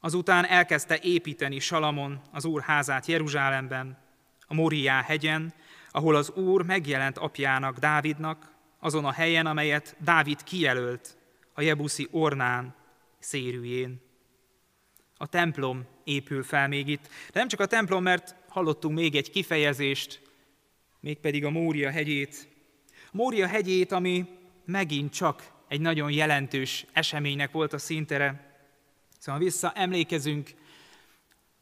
Azután 0.00 0.46
elkezdte 0.46 0.98
építeni 1.02 1.58
Salamon 1.58 2.20
az 2.32 2.44
Úr 2.44 2.62
házát 2.62 3.06
Jeruzsálemben, 3.06 3.98
a 4.46 4.54
Moriá 4.54 5.02
hegyen, 5.02 5.54
ahol 5.90 6.14
az 6.14 6.30
Úr 6.30 6.62
megjelent 6.62 7.18
apjának, 7.18 7.78
Dávidnak, 7.78 8.52
azon 8.78 9.04
a 9.04 9.12
helyen, 9.12 9.46
amelyet 9.46 9.96
Dávid 9.98 10.42
kijelölt 10.42 11.16
a 11.52 11.62
Jebuszi 11.62 12.08
Ornán 12.10 12.74
szérűjén. 13.18 14.00
A 15.16 15.26
templom 15.26 15.84
épül 16.04 16.42
fel 16.42 16.68
még 16.68 16.88
itt. 16.88 17.02
De 17.02 17.38
nem 17.38 17.48
csak 17.48 17.60
a 17.60 17.66
templom, 17.66 18.02
mert 18.02 18.34
hallottunk 18.48 18.98
még 18.98 19.14
egy 19.14 19.30
kifejezést, 19.30 20.20
mégpedig 21.00 21.44
a 21.44 21.50
Mória 21.50 21.90
hegyét. 21.90 22.48
A 22.90 23.16
Mória 23.16 23.46
hegyét, 23.46 23.92
ami 23.92 24.28
megint 24.64 25.12
csak 25.12 25.50
egy 25.68 25.80
nagyon 25.80 26.10
jelentős 26.10 26.86
eseménynek 26.92 27.50
volt 27.50 27.72
a 27.72 27.78
szintere. 27.78 28.56
Szóval 29.18 29.40
vissza 29.40 29.72
emlékezünk, 29.72 30.50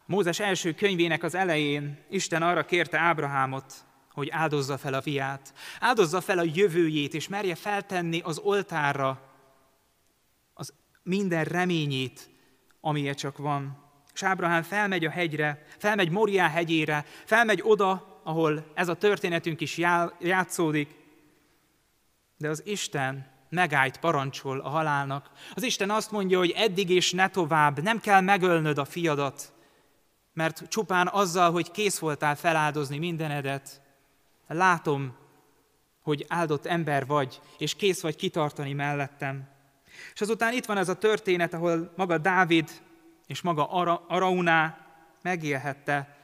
Mózes 0.06 0.40
első 0.40 0.74
könyvének 0.74 1.22
az 1.22 1.34
elején 1.34 1.98
Isten 2.08 2.42
arra 2.42 2.64
kérte 2.64 2.98
Ábrahámot, 2.98 3.74
hogy 4.12 4.28
áldozza 4.30 4.78
fel 4.78 4.94
a 4.94 5.02
fiát, 5.02 5.54
áldozza 5.80 6.20
fel 6.20 6.38
a 6.38 6.50
jövőjét, 6.54 7.14
és 7.14 7.28
merje 7.28 7.54
feltenni 7.54 8.20
az 8.24 8.38
oltárra 8.38 9.29
minden 11.02 11.44
reményét, 11.44 12.30
amilyen 12.80 13.14
csak 13.14 13.38
van. 13.38 13.78
És 14.14 14.22
Ábrahám 14.22 14.62
felmegy 14.62 15.04
a 15.04 15.10
hegyre, 15.10 15.66
felmegy 15.78 16.10
Moriá 16.10 16.48
hegyére, 16.48 17.04
felmegy 17.24 17.60
oda, 17.64 18.20
ahol 18.24 18.70
ez 18.74 18.88
a 18.88 18.94
történetünk 18.94 19.60
is 19.60 19.78
játszódik, 20.20 20.94
de 22.36 22.48
az 22.48 22.62
Isten 22.66 23.26
megállt 23.48 23.98
parancsol 23.98 24.60
a 24.60 24.68
halálnak. 24.68 25.30
Az 25.54 25.62
Isten 25.62 25.90
azt 25.90 26.10
mondja, 26.10 26.38
hogy 26.38 26.50
eddig 26.50 26.90
és 26.90 27.12
ne 27.12 27.28
tovább, 27.28 27.82
nem 27.82 28.00
kell 28.00 28.20
megölnöd 28.20 28.78
a 28.78 28.84
fiadat, 28.84 29.52
mert 30.32 30.68
csupán 30.68 31.08
azzal, 31.08 31.50
hogy 31.50 31.70
kész 31.70 31.98
voltál 31.98 32.36
feláldozni 32.36 32.98
mindenedet, 32.98 33.82
látom, 34.46 35.16
hogy 36.02 36.24
áldott 36.28 36.66
ember 36.66 37.06
vagy, 37.06 37.40
és 37.58 37.74
kész 37.74 38.02
vagy 38.02 38.16
kitartani 38.16 38.72
mellettem. 38.72 39.48
És 40.14 40.20
azután 40.20 40.52
itt 40.52 40.64
van 40.64 40.76
ez 40.76 40.88
a 40.88 40.98
történet, 40.98 41.54
ahol 41.54 41.92
maga 41.96 42.18
Dávid 42.18 42.70
és 43.26 43.40
maga 43.40 43.70
Ara, 43.70 44.04
Arauná 44.08 44.78
megélhette 45.22 46.16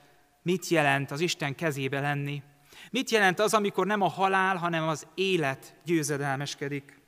mit 0.42 0.68
jelent 0.68 1.11
az 1.11 1.20
Isten 1.20 1.55
kezébe 1.55 2.00
lenni. 2.00 2.42
Mit 2.90 3.11
jelent 3.11 3.40
az, 3.40 3.55
amikor 3.55 3.87
nem 3.87 4.00
a 4.00 4.09
halál, 4.09 4.57
hanem 4.57 4.88
az 4.88 5.07
élet 5.14 5.74
győzedelmeskedik. 5.85 7.00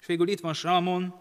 És 0.00 0.06
végül 0.06 0.28
itt 0.28 0.40
van 0.40 0.54
Salmon, 0.54 1.14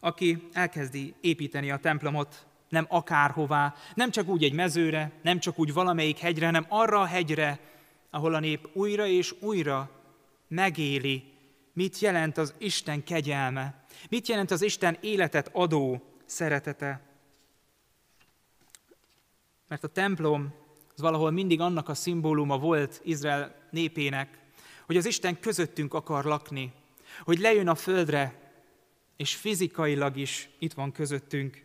aki 0.00 0.48
elkezdi 0.52 1.14
építeni 1.20 1.70
a 1.70 1.76
templomot, 1.76 2.46
nem 2.68 2.86
akárhová, 2.88 3.74
nem 3.94 4.10
csak 4.10 4.28
úgy 4.28 4.44
egy 4.44 4.52
mezőre, 4.52 5.12
nem 5.22 5.38
csak 5.38 5.58
úgy 5.58 5.72
valamelyik 5.72 6.18
hegyre, 6.18 6.46
hanem 6.46 6.66
arra 6.68 7.00
a 7.00 7.04
hegyre, 7.04 7.58
ahol 8.10 8.34
a 8.34 8.40
nép 8.40 8.68
újra 8.72 9.06
és 9.06 9.34
újra 9.40 9.90
megéli, 10.48 11.31
mit 11.72 11.98
jelent 11.98 12.38
az 12.38 12.54
Isten 12.58 13.04
kegyelme, 13.04 13.84
mit 14.08 14.28
jelent 14.28 14.50
az 14.50 14.62
Isten 14.62 14.98
életet 15.00 15.50
adó 15.52 16.02
szeretete. 16.24 17.00
Mert 19.68 19.84
a 19.84 19.88
templom 19.88 20.54
az 20.94 21.00
valahol 21.00 21.30
mindig 21.30 21.60
annak 21.60 21.88
a 21.88 21.94
szimbóluma 21.94 22.58
volt 22.58 23.00
Izrael 23.04 23.54
népének, 23.70 24.38
hogy 24.86 24.96
az 24.96 25.06
Isten 25.06 25.40
közöttünk 25.40 25.94
akar 25.94 26.24
lakni, 26.24 26.72
hogy 27.20 27.38
lejön 27.38 27.68
a 27.68 27.74
földre, 27.74 28.40
és 29.16 29.34
fizikailag 29.34 30.16
is 30.16 30.48
itt 30.58 30.72
van 30.72 30.92
közöttünk. 30.92 31.64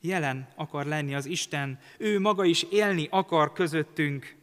Jelen 0.00 0.48
akar 0.56 0.86
lenni 0.86 1.14
az 1.14 1.26
Isten, 1.26 1.78
ő 1.98 2.20
maga 2.20 2.44
is 2.44 2.62
élni 2.62 3.08
akar 3.10 3.52
közöttünk. 3.52 4.36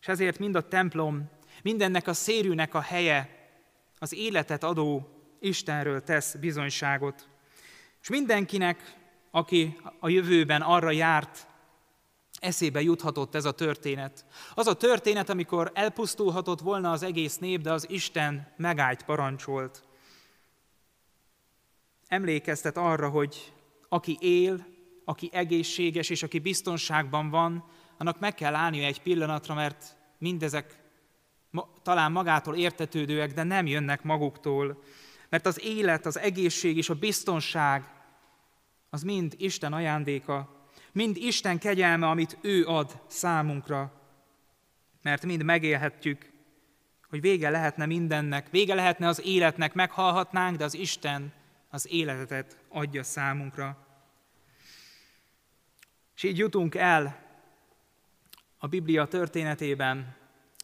És 0.00 0.08
ezért 0.08 0.38
mind 0.38 0.54
a 0.54 0.68
templom, 0.68 1.30
mindennek 1.66 2.06
a 2.06 2.12
szérűnek 2.12 2.74
a 2.74 2.80
helye, 2.80 3.48
az 3.98 4.14
életet 4.14 4.62
adó 4.62 5.08
Istenről 5.40 6.02
tesz 6.02 6.34
bizonyságot. 6.34 7.28
És 8.02 8.08
mindenkinek, 8.08 8.96
aki 9.30 9.80
a 10.00 10.08
jövőben 10.08 10.62
arra 10.62 10.90
járt, 10.90 11.46
eszébe 12.40 12.82
juthatott 12.82 13.34
ez 13.34 13.44
a 13.44 13.52
történet. 13.52 14.24
Az 14.54 14.66
a 14.66 14.74
történet, 14.74 15.28
amikor 15.28 15.70
elpusztulhatott 15.74 16.60
volna 16.60 16.90
az 16.90 17.02
egész 17.02 17.38
nép, 17.38 17.60
de 17.60 17.72
az 17.72 17.90
Isten 17.90 18.52
megállt 18.56 19.02
parancsolt. 19.02 19.84
Emlékeztet 22.08 22.76
arra, 22.76 23.08
hogy 23.08 23.52
aki 23.88 24.16
él, 24.20 24.66
aki 25.04 25.30
egészséges 25.32 26.08
és 26.08 26.22
aki 26.22 26.38
biztonságban 26.38 27.30
van, 27.30 27.64
annak 27.98 28.18
meg 28.18 28.34
kell 28.34 28.54
állnia 28.54 28.86
egy 28.86 29.02
pillanatra, 29.02 29.54
mert 29.54 29.96
mindezek 30.18 30.84
talán 31.82 32.12
magától 32.12 32.56
értetődőek, 32.56 33.32
de 33.32 33.42
nem 33.42 33.66
jönnek 33.66 34.02
maguktól. 34.02 34.82
Mert 35.28 35.46
az 35.46 35.60
élet, 35.64 36.06
az 36.06 36.18
egészség 36.18 36.76
és 36.76 36.88
a 36.88 36.94
biztonság 36.94 37.84
az 38.90 39.02
mind 39.02 39.34
Isten 39.36 39.72
ajándéka, 39.72 40.66
mind 40.92 41.16
Isten 41.16 41.58
kegyelme, 41.58 42.08
amit 42.08 42.38
ő 42.40 42.66
ad 42.66 43.00
számunkra. 43.06 43.92
Mert 45.02 45.24
mind 45.24 45.42
megélhetjük, 45.42 46.32
hogy 47.08 47.20
vége 47.20 47.50
lehetne 47.50 47.86
mindennek, 47.86 48.50
vége 48.50 48.74
lehetne 48.74 49.08
az 49.08 49.22
életnek, 49.24 49.74
meghalhatnánk, 49.74 50.56
de 50.56 50.64
az 50.64 50.74
Isten 50.74 51.32
az 51.70 51.88
életet 51.90 52.56
adja 52.68 53.02
számunkra. 53.02 53.86
És 56.16 56.22
így 56.22 56.38
jutunk 56.38 56.74
el 56.74 57.24
a 58.58 58.66
Biblia 58.66 59.06
történetében, 59.06 60.16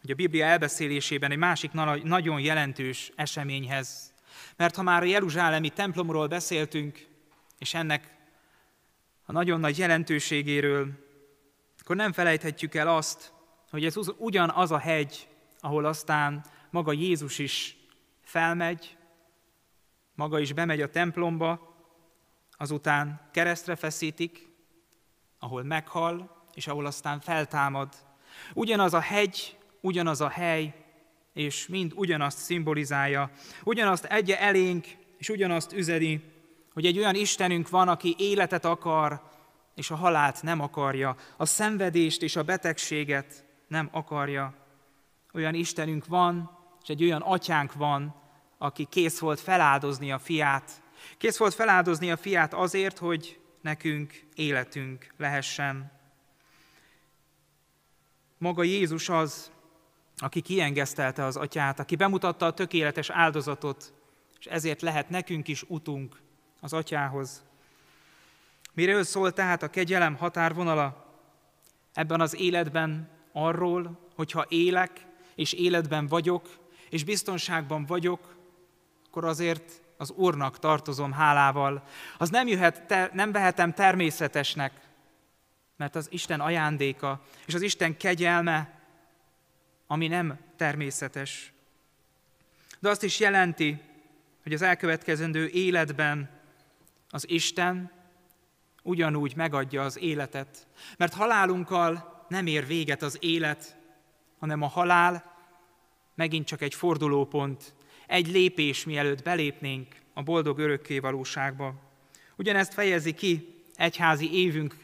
hogy 0.02 0.10
a 0.10 0.14
Biblia 0.14 0.44
elbeszélésében 0.44 1.30
egy 1.30 1.38
másik 1.38 1.72
nagyon 2.02 2.40
jelentős 2.40 3.12
eseményhez. 3.14 4.14
Mert 4.56 4.76
ha 4.76 4.82
már 4.82 5.02
a 5.02 5.06
Jeruzsálemi 5.06 5.70
templomról 5.70 6.26
beszéltünk, 6.26 7.06
és 7.58 7.74
ennek 7.74 8.14
a 9.24 9.32
nagyon 9.32 9.60
nagy 9.60 9.78
jelentőségéről, 9.78 10.90
akkor 11.80 11.96
nem 11.96 12.12
felejthetjük 12.12 12.74
el 12.74 12.88
azt, 12.88 13.32
hogy 13.70 13.84
ez 13.84 13.94
ugyanaz 14.16 14.70
a 14.70 14.78
hegy, 14.78 15.28
ahol 15.60 15.84
aztán 15.84 16.44
maga 16.70 16.92
Jézus 16.92 17.38
is 17.38 17.76
felmegy, 18.22 18.96
maga 20.14 20.38
is 20.38 20.52
bemegy 20.52 20.80
a 20.80 20.90
templomba, 20.90 21.76
azután 22.52 23.28
keresztre 23.32 23.76
feszítik, 23.76 24.48
ahol 25.38 25.62
meghal, 25.62 26.46
és 26.54 26.66
ahol 26.66 26.86
aztán 26.86 27.20
feltámad. 27.20 27.94
Ugyanaz 28.54 28.94
a 28.94 29.00
hegy, 29.00 29.58
ugyanaz 29.82 30.20
a 30.20 30.28
hely, 30.28 30.74
és 31.32 31.66
mind 31.66 31.92
ugyanazt 31.94 32.38
szimbolizálja, 32.38 33.30
ugyanazt 33.64 34.04
egye 34.04 34.40
elénk, 34.40 34.86
és 35.18 35.28
ugyanazt 35.28 35.72
üzeni, 35.72 36.22
hogy 36.72 36.86
egy 36.86 36.98
olyan 36.98 37.14
Istenünk 37.14 37.68
van, 37.68 37.88
aki 37.88 38.14
életet 38.18 38.64
akar, 38.64 39.22
és 39.74 39.90
a 39.90 39.94
halált 39.94 40.42
nem 40.42 40.60
akarja, 40.60 41.16
a 41.36 41.44
szenvedést 41.44 42.22
és 42.22 42.36
a 42.36 42.42
betegséget 42.42 43.44
nem 43.68 43.88
akarja. 43.92 44.54
Olyan 45.32 45.54
Istenünk 45.54 46.06
van, 46.06 46.58
és 46.82 46.88
egy 46.88 47.02
olyan 47.02 47.20
atyánk 47.22 47.72
van, 47.72 48.14
aki 48.58 48.86
kész 48.90 49.18
volt 49.18 49.40
feláldozni 49.40 50.12
a 50.12 50.18
fiát. 50.18 50.82
Kész 51.18 51.36
volt 51.36 51.54
feláldozni 51.54 52.10
a 52.10 52.16
fiát 52.16 52.54
azért, 52.54 52.98
hogy 52.98 53.40
nekünk 53.60 54.22
életünk 54.34 55.14
lehessen. 55.16 55.92
Maga 58.38 58.62
Jézus 58.62 59.08
az, 59.08 59.51
aki 60.22 60.40
kiengesztelte 60.40 61.24
az 61.24 61.36
atyát, 61.36 61.80
aki 61.80 61.96
bemutatta 61.96 62.46
a 62.46 62.52
tökéletes 62.52 63.10
áldozatot, 63.10 63.92
és 64.38 64.46
ezért 64.46 64.82
lehet 64.82 65.08
nekünk 65.08 65.48
is 65.48 65.62
utunk 65.62 66.20
az 66.60 66.72
atyához. 66.72 67.42
Miről 68.72 69.02
szól 69.02 69.32
tehát 69.32 69.62
a 69.62 69.68
kegyelem 69.68 70.16
határvonala? 70.16 71.06
Ebben 71.92 72.20
az 72.20 72.36
életben 72.40 73.08
arról, 73.32 73.98
hogyha 74.14 74.46
élek, 74.48 75.06
és 75.34 75.52
életben 75.52 76.06
vagyok, 76.06 76.48
és 76.90 77.04
biztonságban 77.04 77.84
vagyok, 77.84 78.36
akkor 79.06 79.24
azért 79.24 79.82
az 79.96 80.10
Úrnak 80.10 80.58
tartozom 80.58 81.12
hálával. 81.12 81.82
Az 82.18 82.30
nem, 82.30 82.46
jöhet, 82.46 82.86
ter, 82.86 83.10
nem 83.12 83.32
vehetem 83.32 83.72
természetesnek, 83.72 84.72
mert 85.76 85.94
az 85.94 86.06
Isten 86.10 86.40
ajándéka, 86.40 87.20
és 87.46 87.54
az 87.54 87.62
Isten 87.62 87.96
kegyelme, 87.96 88.81
ami 89.92 90.08
nem 90.08 90.38
természetes. 90.56 91.52
De 92.78 92.88
azt 92.88 93.02
is 93.02 93.20
jelenti, 93.20 93.80
hogy 94.42 94.52
az 94.52 94.62
elkövetkezendő 94.62 95.48
életben 95.48 96.30
az 97.10 97.30
Isten 97.30 97.90
ugyanúgy 98.82 99.36
megadja 99.36 99.82
az 99.82 99.98
életet. 99.98 100.66
Mert 100.96 101.14
halálunkkal 101.14 102.24
nem 102.28 102.46
ér 102.46 102.66
véget 102.66 103.02
az 103.02 103.16
élet, 103.20 103.76
hanem 104.38 104.62
a 104.62 104.66
halál 104.66 105.34
megint 106.14 106.46
csak 106.46 106.62
egy 106.62 106.74
fordulópont, 106.74 107.74
egy 108.06 108.28
lépés, 108.28 108.84
mielőtt 108.84 109.22
belépnénk 109.22 109.96
a 110.14 110.22
boldog 110.22 110.58
örökké 110.58 110.98
valóságba. 110.98 111.74
Ugyanezt 112.36 112.74
fejezi 112.74 113.12
ki 113.14 113.62
egyházi 113.74 114.32
évünk 114.32 114.76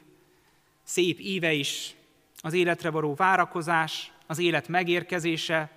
szép 0.83 1.21
íve 1.21 1.53
is, 1.53 1.95
az 2.41 2.53
életre 2.53 2.91
való 2.91 3.15
várakozás, 3.15 4.13
az 4.29 4.39
élet 4.39 4.69
megérkezése, 4.69 5.71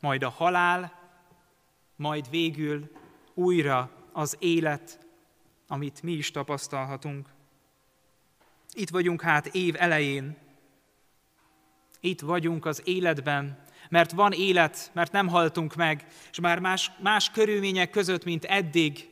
majd 0.00 0.22
a 0.22 0.28
halál, 0.28 0.92
majd 1.96 2.30
végül 2.30 2.90
újra 3.34 3.90
az 4.12 4.36
élet, 4.38 5.06
amit 5.68 6.02
mi 6.02 6.12
is 6.12 6.30
tapasztalhatunk. 6.30 7.28
Itt 8.72 8.90
vagyunk 8.90 9.22
hát 9.22 9.46
év 9.46 9.74
elején, 9.78 10.36
itt 12.00 12.20
vagyunk 12.20 12.66
az 12.66 12.82
életben, 12.84 13.62
mert 13.88 14.12
van 14.12 14.32
élet, 14.32 14.90
mert 14.92 15.12
nem 15.12 15.28
haltunk 15.28 15.74
meg, 15.74 16.06
és 16.30 16.40
már 16.40 16.58
más, 16.58 16.90
más 17.02 17.30
körülmények 17.30 17.90
között, 17.90 18.24
mint 18.24 18.44
eddig, 18.44 19.08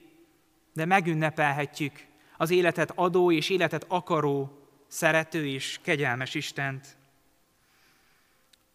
de 0.72 0.84
megünnepelhetjük 0.84 2.06
az 2.36 2.50
életet 2.50 2.92
adó 2.94 3.32
és 3.32 3.50
életet 3.50 3.84
akaró, 3.88 4.58
szerető 4.86 5.46
és 5.46 5.78
kegyelmes 5.82 6.34
Istent. 6.34 6.96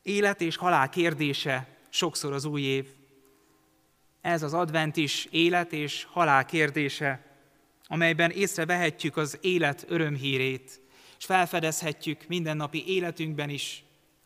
Élet 0.08 0.42
és 0.42 0.56
halál 0.56 0.90
kérdése 0.90 1.68
sokszor 1.90 2.34
az 2.34 2.46
új 2.46 2.62
év. 2.62 2.88
Ez 4.22 4.44
az 4.44 4.54
advent 4.54 4.98
is 4.98 5.28
élet 5.32 5.74
és 5.74 6.04
halál 6.04 6.46
kérdése, 6.46 7.26
amelyben 7.88 8.32
észrevehetjük 8.32 9.18
az 9.18 9.38
élet 9.42 9.86
örömhírét, 9.88 10.82
és 11.18 11.26
felfedezhetjük 11.26 12.28
mindennapi 12.28 12.88
életünkben 12.88 13.50
is 13.50 13.84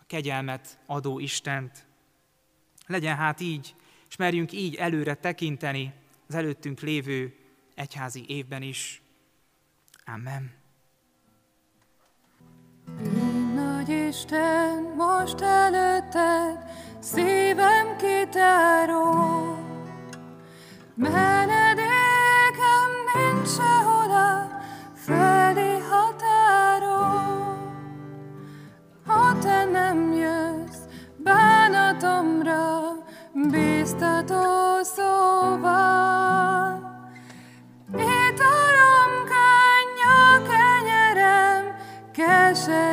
kegyelmet 0.07 0.79
adó 0.85 1.19
Istent. 1.19 1.85
Legyen 2.87 3.15
hát 3.15 3.39
így, 3.39 3.75
és 4.09 4.15
merjünk 4.15 4.51
így 4.51 4.75
előre 4.75 5.13
tekinteni 5.13 5.93
az 6.27 6.35
előttünk 6.35 6.79
lévő 6.79 7.35
egyházi 7.75 8.25
évben 8.27 8.61
is. 8.61 9.01
Amen. 10.05 10.60
Nagy 13.81 14.07
Isten, 14.07 14.93
most 14.97 15.41
előtted 15.41 16.57
szívem 16.99 17.95
kitáró. 17.97 19.03
Menedékem 20.95 21.89
nincs 23.13 23.47
sehoda 23.47 24.59
felé 24.93 25.77
határon. 25.89 27.57
Ha 29.05 29.37
te 29.39 29.65
nem 29.65 30.13
jössz 30.13 30.85
bánatomra, 31.17 32.91
bíztató 33.33 34.83
szóval. 34.83 36.79
Étarom, 37.93 39.11
kánja, 39.31 40.47
kenyerem, 40.47 41.75
keserem, 42.11 42.90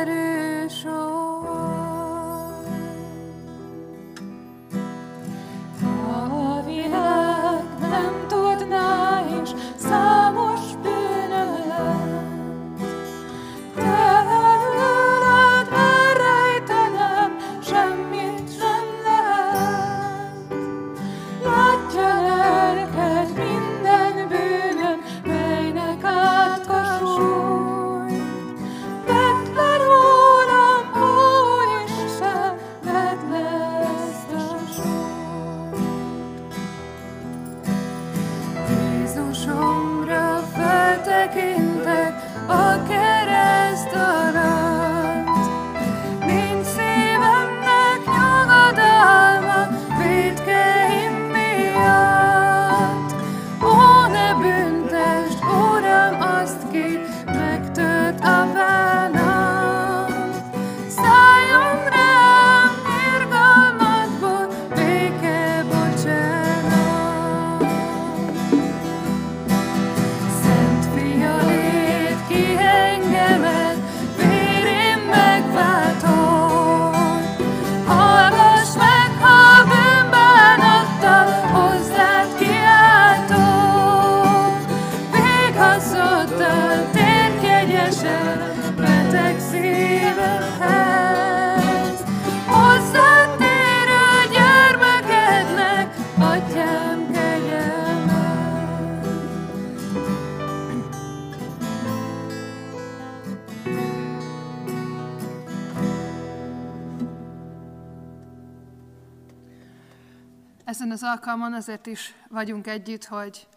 alkalmon 111.19 111.53
azért 111.53 111.85
is 111.85 112.15
vagyunk 112.29 112.67
együtt, 112.67 113.05
hogy 113.05 113.47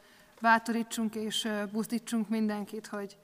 bátorítsunk 0.41 1.15
és 1.15 1.49
buzdítsunk 1.73 2.29
mindenkit, 2.29 2.87
hogy, 2.87 3.17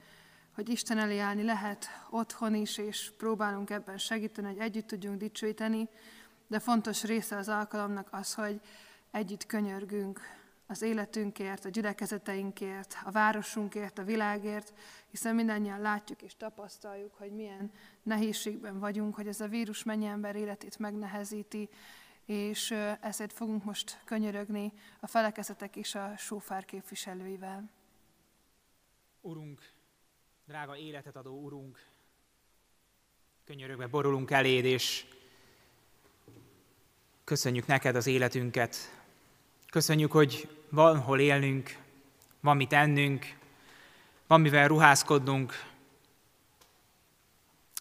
hogy 0.54 0.68
Isten 0.68 0.98
elé 0.98 1.18
állni 1.18 1.42
lehet 1.42 1.86
otthon 2.10 2.54
is, 2.54 2.78
és 2.78 3.12
próbálunk 3.16 3.70
ebben 3.70 3.98
segíteni, 3.98 4.46
hogy 4.46 4.58
együtt 4.58 4.86
tudjunk 4.86 5.18
dicsőíteni, 5.18 5.88
de 6.46 6.58
fontos 6.58 7.04
része 7.04 7.36
az 7.36 7.48
alkalomnak 7.48 8.08
az, 8.10 8.34
hogy 8.34 8.60
együtt 9.10 9.46
könyörgünk 9.46 10.20
az 10.66 10.82
életünkért, 10.82 11.64
a 11.64 11.68
gyülekezeteinkért, 11.68 12.96
a 13.04 13.10
városunkért, 13.10 13.98
a 13.98 14.04
világért, 14.04 14.72
hiszen 15.10 15.34
mindannyian 15.34 15.80
látjuk 15.80 16.22
és 16.22 16.36
tapasztaljuk, 16.36 17.14
hogy 17.14 17.30
milyen 17.30 17.70
nehézségben 18.02 18.78
vagyunk, 18.78 19.14
hogy 19.14 19.26
ez 19.26 19.40
a 19.40 19.48
vírus 19.48 19.82
mennyi 19.82 20.06
ember 20.06 20.36
életét 20.36 20.78
megnehezíti, 20.78 21.68
és 22.28 22.70
ezért 23.00 23.32
fogunk 23.32 23.64
most 23.64 24.00
könyörögni 24.04 24.72
a 25.00 25.06
felekezetek 25.06 25.76
és 25.76 25.94
a 25.94 26.16
sófár 26.16 26.64
képviselőivel. 26.64 27.70
Urunk, 29.20 29.72
drága 30.46 30.76
életet 30.76 31.16
adó 31.16 31.42
Urunk, 31.44 31.86
könyörögve 33.44 33.86
borulunk 33.86 34.30
eléd, 34.30 34.64
és 34.64 35.06
köszönjük 37.24 37.66
neked 37.66 37.96
az 37.96 38.06
életünket. 38.06 38.76
Köszönjük, 39.70 40.12
hogy 40.12 40.48
van 40.68 40.98
hol 40.98 41.20
élnünk, 41.20 41.78
van 42.40 42.56
mit 42.56 42.72
ennünk, 42.72 43.36
van 44.26 44.40
mivel 44.40 44.68
ruházkodnunk. 44.68 45.52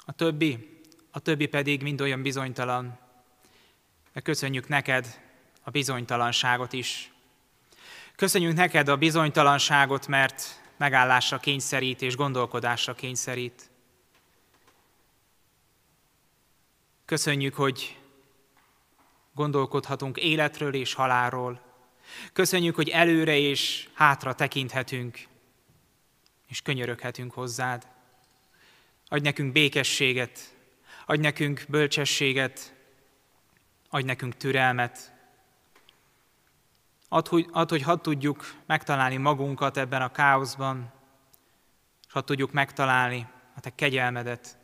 A 0.06 0.12
többi, 0.12 0.82
a 1.12 1.20
többi 1.20 1.48
pedig 1.48 1.82
mind 1.82 2.02
olyan 2.02 2.22
bizonytalan. 2.22 3.06
De 4.18 4.24
köszönjük 4.24 4.68
neked 4.68 5.20
a 5.64 5.70
bizonytalanságot 5.70 6.74
is. 6.74 7.12
Köszönjük 8.16 8.54
neked 8.54 8.88
a 8.88 8.96
bizonytalanságot, 8.96 10.08
mert 10.08 10.62
megállásra 10.78 11.38
kényszerít 11.38 12.02
és 12.02 12.16
gondolkodásra 12.16 12.94
kényszerít. 12.94 13.70
Köszönjük, 17.06 17.54
hogy 17.54 17.98
gondolkodhatunk 19.34 20.18
életről 20.18 20.74
és 20.74 20.94
halálról. 20.94 21.62
Köszönjük, 22.34 22.76
hogy 22.76 22.90
előre 22.90 23.38
és 23.38 23.90
hátra 23.94 24.34
tekinthetünk, 24.34 25.20
és 26.48 26.62
könyöröghetünk 26.62 27.34
hozzád. 27.34 27.88
Adj 29.08 29.24
nekünk 29.24 29.52
békességet, 29.52 30.56
adj 31.06 31.22
nekünk 31.22 31.66
bölcsességet, 31.68 32.76
adj 33.90 34.06
nekünk 34.06 34.38
türelmet. 34.38 35.14
Add, 37.10 37.28
hogy, 37.28 37.48
add, 37.52 37.70
hogy 37.70 37.82
hadd 37.82 38.02
tudjuk 38.02 38.56
megtalálni 38.66 39.18
magunkat 39.18 39.78
ebben 39.78 40.02
a 40.02 40.12
káoszban, 40.12 40.92
és 42.08 42.14
hadd 42.14 42.26
tudjuk 42.26 42.52
megtalálni 42.52 43.28
a 43.56 43.60
Te 43.60 43.76
kegyelmedet. 43.76 44.58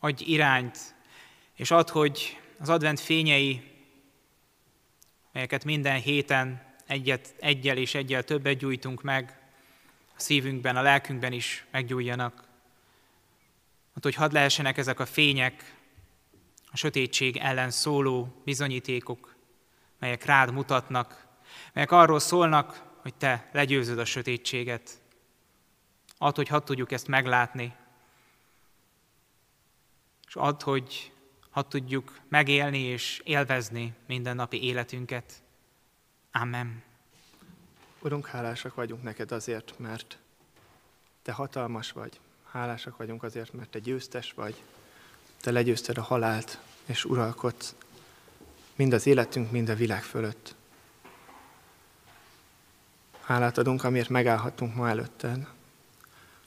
Adj 0.00 0.24
irányt, 0.24 0.94
és 1.54 1.70
add, 1.70 1.90
hogy 1.90 2.40
az 2.58 2.68
advent 2.68 3.00
fényei, 3.00 3.76
melyeket 5.32 5.64
minden 5.64 6.00
héten 6.00 6.62
egyet, 6.86 7.34
egyel 7.40 7.76
és 7.76 7.94
egyel 7.94 8.22
többet 8.22 8.58
gyújtunk 8.58 9.02
meg, 9.02 9.38
a 10.16 10.20
szívünkben, 10.20 10.76
a 10.76 10.82
lelkünkben 10.82 11.32
is 11.32 11.64
meggyújjanak. 11.70 12.34
Hát, 13.94 14.02
hogy 14.02 14.14
hadd 14.14 14.32
lehessenek 14.32 14.76
ezek 14.76 15.00
a 15.00 15.06
fények, 15.06 15.77
a 16.70 16.76
sötétség 16.76 17.36
ellen 17.36 17.70
szóló 17.70 18.42
bizonyítékok, 18.44 19.34
melyek 19.98 20.24
rád 20.24 20.52
mutatnak, 20.52 21.26
melyek 21.72 21.92
arról 21.92 22.18
szólnak, 22.18 22.82
hogy 23.02 23.14
te 23.14 23.48
legyőzöd 23.52 23.98
a 23.98 24.04
sötétséget. 24.04 25.00
Add, 26.18 26.34
hogy 26.34 26.48
hadd 26.48 26.64
tudjuk 26.64 26.92
ezt 26.92 27.06
meglátni, 27.06 27.74
és 30.26 30.36
add, 30.36 30.62
hogy 30.62 31.12
hadd 31.50 31.68
tudjuk 31.68 32.20
megélni 32.28 32.78
és 32.78 33.20
élvezni 33.24 33.94
mindennapi 34.06 34.62
életünket. 34.62 35.42
Amen. 36.32 36.82
Urunk, 38.00 38.26
hálásak 38.26 38.74
vagyunk 38.74 39.02
neked 39.02 39.32
azért, 39.32 39.78
mert 39.78 40.18
te 41.22 41.32
hatalmas 41.32 41.92
vagy. 41.92 42.20
Hálásak 42.50 42.96
vagyunk 42.96 43.22
azért, 43.22 43.52
mert 43.52 43.70
te 43.70 43.78
győztes 43.78 44.32
vagy. 44.32 44.62
Te 45.40 45.50
legyőzted 45.50 45.98
a 45.98 46.02
halált, 46.02 46.58
és 46.86 47.04
uralkodsz 47.04 47.74
mind 48.76 48.92
az 48.92 49.06
életünk, 49.06 49.50
mind 49.50 49.68
a 49.68 49.74
világ 49.74 50.02
fölött. 50.02 50.54
Hálát 53.20 53.58
adunk, 53.58 53.84
amiért 53.84 54.08
megállhatunk 54.08 54.74
ma 54.74 54.88
előtted. 54.88 55.46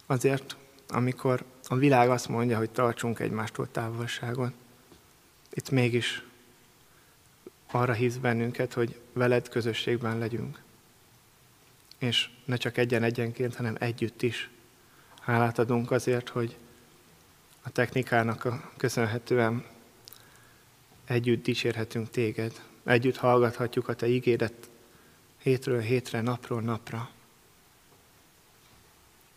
Azért, 0.05 0.55
amikor 0.89 1.43
a 1.67 1.75
világ 1.75 2.09
azt 2.09 2.27
mondja, 2.27 2.57
hogy 2.57 2.69
tartsunk 2.69 3.19
egymástól 3.19 3.71
távolságon, 3.71 4.53
itt 5.53 5.69
mégis 5.69 6.23
arra 7.71 7.93
híz 7.93 8.17
bennünket, 8.17 8.73
hogy 8.73 8.99
veled 9.13 9.49
közösségben 9.49 10.17
legyünk. 10.17 10.61
És 11.97 12.29
ne 12.45 12.55
csak 12.55 12.77
egyen-egyenként, 12.77 13.55
hanem 13.55 13.75
együtt 13.79 14.21
is. 14.21 14.49
Hálát 15.19 15.59
adunk 15.59 15.91
azért, 15.91 16.29
hogy 16.29 16.57
a 17.62 17.70
technikának 17.70 18.45
a 18.45 18.72
köszönhetően 18.78 19.66
együtt 21.05 21.43
dicsérhetünk 21.43 22.09
téged. 22.09 22.62
Együtt 22.84 23.18
hallgathatjuk 23.18 23.88
a 23.88 23.95
te 23.95 24.07
ígédet 24.07 24.70
hétről 25.38 25.80
hétre, 25.80 26.22
napról 26.22 26.62
napra. 26.62 27.09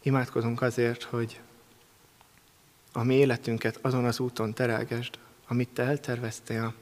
Imádkozunk 0.03 0.62
azért, 0.62 1.03
hogy 1.03 1.41
a 2.93 3.03
mi 3.03 3.14
életünket 3.14 3.79
azon 3.83 4.05
az 4.05 4.20
úton 4.20 4.55
terelgesd, 4.55 5.18
amit 5.47 5.68
te 5.68 5.83
elterveztél. 5.83 6.75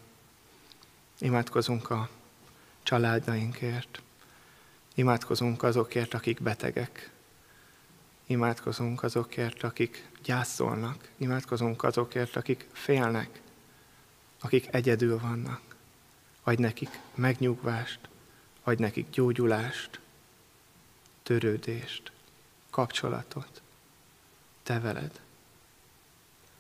Imádkozunk 1.19 1.91
a 1.91 2.09
családainkért, 2.83 4.03
imádkozunk 4.95 5.63
azokért, 5.63 6.15
akik 6.15 6.43
betegek, 6.43 7.12
imádkozunk 8.27 9.03
azokért, 9.03 9.63
akik 9.63 10.09
gyászolnak, 10.25 11.09
imádkozunk 11.17 11.83
azokért, 11.83 12.37
akik 12.37 12.69
félnek, 12.73 13.41
akik 14.41 14.75
egyedül 14.75 15.19
vannak. 15.19 15.61
Adj 16.43 16.63
nekik 16.63 17.01
megnyugvást, 17.15 17.99
adj 18.63 18.83
nekik 18.83 19.11
gyógyulást, 19.11 20.01
törődést, 21.23 22.13
kapcsolatot. 22.71 23.63
Te 24.63 24.81
veled. 24.81 25.21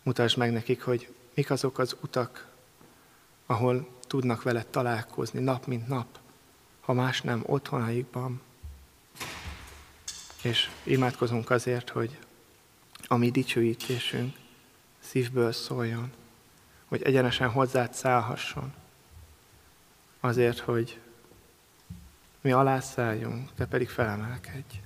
Mutasd 0.02 0.36
meg 0.36 0.52
nekik, 0.52 0.82
hogy 0.82 1.14
mik 1.34 1.50
azok 1.50 1.78
az 1.78 1.96
utak, 2.00 2.50
ahol 3.46 3.88
tudnak 4.06 4.42
veled 4.42 4.66
találkozni 4.66 5.40
nap 5.40 5.66
mint 5.66 5.88
nap, 5.88 6.18
ha 6.80 6.92
más 6.92 7.20
nem 7.20 7.42
otthonaikban. 7.46 8.40
És 10.42 10.70
imádkozunk 10.82 11.50
azért, 11.50 11.88
hogy 11.88 12.18
a 13.06 13.16
mi 13.16 13.30
dicsőítésünk 13.30 14.36
szívből 14.98 15.52
szóljon, 15.52 16.12
hogy 16.84 17.02
egyenesen 17.02 17.50
hozzád 17.50 17.94
szállhasson. 17.94 18.72
Azért, 20.20 20.58
hogy 20.58 21.00
mi 22.40 22.52
alászálljunk, 22.52 23.54
te 23.54 23.66
pedig 23.66 23.88
felemelkedj. 23.88 24.76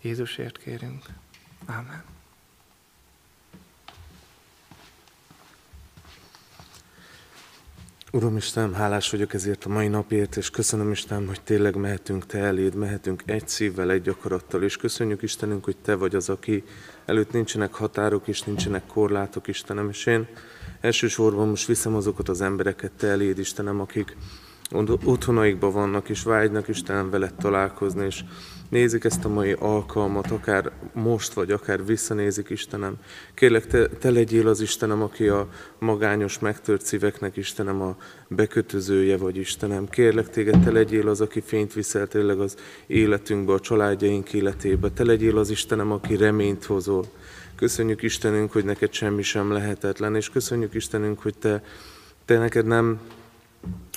Jézusért 0.00 0.58
kérünk. 0.58 1.04
Amen. 1.66 2.04
Uram 8.12 8.36
Istenem, 8.36 8.72
hálás 8.72 9.10
vagyok 9.10 9.34
ezért 9.34 9.64
a 9.64 9.68
mai 9.68 9.88
napért, 9.88 10.36
és 10.36 10.50
köszönöm 10.50 10.90
Istenem, 10.90 11.26
hogy 11.26 11.40
tényleg 11.40 11.76
mehetünk 11.76 12.26
Te 12.26 12.38
eléd, 12.38 12.74
mehetünk 12.74 13.22
egy 13.26 13.48
szívvel, 13.48 13.90
egy 13.90 14.08
akarattal, 14.08 14.62
és 14.62 14.76
köszönjük 14.76 15.22
Istenünk, 15.22 15.64
hogy 15.64 15.76
Te 15.76 15.94
vagy 15.94 16.14
az, 16.14 16.28
aki 16.28 16.64
előtt 17.06 17.32
nincsenek 17.32 17.74
határok, 17.74 18.28
és 18.28 18.42
nincsenek 18.42 18.86
korlátok, 18.86 19.48
Istenem, 19.48 19.88
és 19.88 20.06
én 20.06 20.26
elsősorban 20.80 21.48
most 21.48 21.66
viszem 21.66 21.94
azokat 21.94 22.28
az 22.28 22.40
embereket 22.40 22.92
Te 22.92 23.06
eléd, 23.06 23.38
Istenem, 23.38 23.80
akik 23.80 24.16
otthonaikban 25.04 25.72
vannak, 25.72 26.08
és 26.08 26.22
vágynak 26.22 26.68
Istenem 26.68 27.10
veled 27.10 27.34
találkozni, 27.34 28.04
és 28.04 28.24
nézik 28.70 29.04
ezt 29.04 29.24
a 29.24 29.28
mai 29.28 29.52
alkalmat, 29.52 30.30
akár 30.30 30.70
most, 30.92 31.32
vagy 31.32 31.50
akár 31.50 31.86
visszanézik, 31.86 32.48
Istenem. 32.50 32.94
Kérlek, 33.34 33.66
te, 33.66 33.88
te 33.88 34.10
legyél 34.10 34.48
az 34.48 34.60
Istenem, 34.60 35.02
aki 35.02 35.28
a 35.28 35.48
magányos, 35.78 36.38
megtört 36.38 36.84
szíveknek, 36.84 37.36
Istenem, 37.36 37.82
a 37.82 37.96
bekötözője 38.28 39.16
vagy, 39.16 39.36
Istenem. 39.36 39.88
Kérlek 39.88 40.30
téged, 40.30 40.60
te 40.60 40.70
legyél 40.70 41.08
az, 41.08 41.20
aki 41.20 41.40
fényt 41.40 41.72
viszel 41.72 42.06
tényleg 42.06 42.40
az 42.40 42.56
életünkbe, 42.86 43.52
a 43.52 43.60
családjaink 43.60 44.32
életébe. 44.32 44.90
Te 44.90 45.04
legyél 45.04 45.38
az 45.38 45.50
Istenem, 45.50 45.92
aki 45.92 46.16
reményt 46.16 46.64
hozol. 46.64 47.04
Köszönjük 47.56 48.02
Istenünk, 48.02 48.52
hogy 48.52 48.64
neked 48.64 48.92
semmi 48.92 49.22
sem 49.22 49.52
lehetetlen, 49.52 50.16
és 50.16 50.30
köszönjük 50.30 50.74
Istenünk, 50.74 51.22
hogy 51.22 51.34
te, 51.38 51.64
te 52.24 52.38
neked 52.38 52.66
nem 52.66 53.00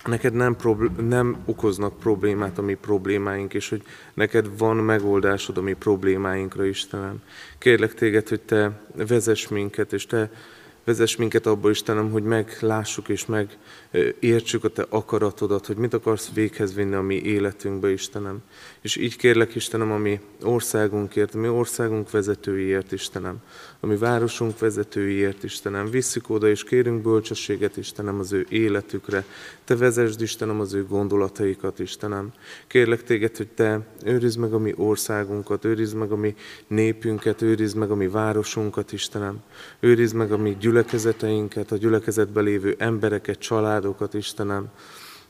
neked 0.05 0.33
nem, 0.33 0.55
problé- 0.55 1.07
nem 1.07 1.37
okoznak 1.45 1.99
problémát 1.99 2.57
a 2.57 2.61
mi 2.61 2.73
problémáink, 2.73 3.53
és 3.53 3.69
hogy 3.69 3.81
neked 4.13 4.57
van 4.57 4.75
megoldásod 4.75 5.57
a 5.57 5.61
mi 5.61 5.73
problémáinkra, 5.73 6.65
Istenem. 6.65 7.21
Kérlek 7.57 7.93
téged, 7.93 8.27
hogy 8.27 8.41
te 8.41 8.81
vezess 8.95 9.47
minket, 9.47 9.93
és 9.93 10.05
te 10.05 10.29
vezess 10.83 11.15
minket 11.15 11.45
abba, 11.45 11.69
Istenem, 11.69 12.11
hogy 12.11 12.23
meglássuk 12.23 13.09
és 13.09 13.25
megértsük 13.25 14.63
a 14.63 14.67
Te 14.69 14.85
akaratodat, 14.89 15.65
hogy 15.65 15.75
mit 15.75 15.93
akarsz 15.93 16.31
véghez 16.33 16.73
vinni 16.73 16.95
a 16.95 17.01
mi 17.01 17.15
életünkbe, 17.15 17.91
Istenem. 17.91 18.41
És 18.81 18.95
így 18.95 19.17
kérlek, 19.17 19.55
Istenem, 19.55 19.91
a 19.91 19.97
mi 19.97 20.19
országunkért, 20.41 21.35
a 21.35 21.37
mi 21.37 21.47
országunk 21.47 22.11
vezetőiért, 22.11 22.91
Istenem, 22.91 23.41
a 23.83 23.87
mi 23.87 23.97
városunk 23.97 24.59
vezetőiért, 24.59 25.43
Istenem. 25.43 25.89
Visszük 25.89 26.29
oda, 26.29 26.49
és 26.49 26.63
kérünk 26.63 27.01
bölcsességet, 27.01 27.77
Istenem, 27.77 28.19
az 28.19 28.31
ő 28.31 28.45
életükre. 28.49 29.25
Te 29.63 29.75
vezesd, 29.75 30.21
Istenem, 30.21 30.59
az 30.59 30.73
ő 30.73 30.85
gondolataikat, 30.85 31.79
Istenem. 31.79 32.31
Kérlek 32.67 33.03
téged, 33.03 33.37
hogy 33.37 33.47
Te 33.47 33.87
őrizd 34.05 34.39
meg 34.39 34.53
a 34.53 34.57
mi 34.57 34.73
országunkat, 34.75 35.65
őrizd 35.65 35.95
meg 35.95 36.11
a 36.11 36.15
mi 36.15 36.35
népünket, 36.67 37.41
őrizd 37.41 37.77
meg 37.77 37.91
a 37.91 37.95
mi 37.95 38.07
városunkat, 38.07 38.91
Istenem. 38.91 39.41
Őrizd 39.79 40.15
meg 40.15 40.31
a 40.31 40.37
mi 40.37 40.57
gyülekezeteinket, 40.59 41.71
a 41.71 41.77
gyülekezetben 41.77 42.43
lévő 42.43 42.75
embereket, 42.77 43.39
családokat, 43.39 44.13
Istenem. 44.13 44.69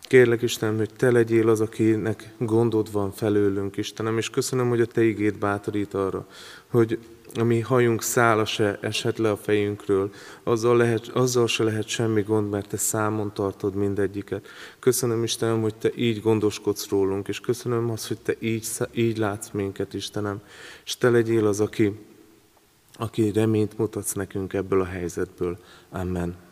Kérlek, 0.01 0.41
Istenem, 0.41 0.77
hogy 0.77 0.93
Te 0.97 1.11
legyél 1.11 1.49
az, 1.49 1.61
akinek 1.61 2.33
gondod 2.37 2.91
van 2.91 3.11
felőlünk, 3.11 3.77
Istenem, 3.77 4.17
és 4.17 4.29
köszönöm, 4.29 4.69
hogy 4.69 4.81
a 4.81 4.85
Te 4.85 5.03
igét 5.03 5.39
bátorít 5.39 5.93
arra, 5.93 6.27
hogy 6.67 6.99
a 7.39 7.43
mi 7.43 7.59
hajunk 7.59 8.01
szála 8.01 8.45
se 8.45 8.77
eshet 8.81 9.17
le 9.17 9.31
a 9.31 9.37
fejünkről, 9.37 10.11
azzal, 10.43 10.77
lehet, 10.77 11.07
azzal 11.07 11.47
se 11.47 11.63
lehet 11.63 11.87
semmi 11.87 12.21
gond, 12.21 12.49
mert 12.49 12.67
Te 12.67 12.77
számon 12.77 13.33
tartod 13.33 13.75
mindegyiket. 13.75 14.47
Köszönöm, 14.79 15.23
Istenem, 15.23 15.61
hogy 15.61 15.75
Te 15.75 15.91
így 15.95 16.21
gondoskodsz 16.21 16.89
rólunk, 16.89 17.27
és 17.27 17.39
köszönöm 17.39 17.89
azt, 17.89 18.07
hogy 18.07 18.17
Te 18.19 18.35
így, 18.39 18.67
így 18.91 19.17
látsz 19.17 19.49
minket, 19.51 19.93
Istenem, 19.93 20.41
és 20.85 20.97
Te 20.97 21.09
legyél 21.09 21.47
az, 21.47 21.59
aki, 21.59 21.99
aki 22.93 23.31
reményt 23.31 23.77
mutatsz 23.77 24.13
nekünk 24.13 24.53
ebből 24.53 24.81
a 24.81 24.85
helyzetből. 24.85 25.57
Amen. 25.89 26.42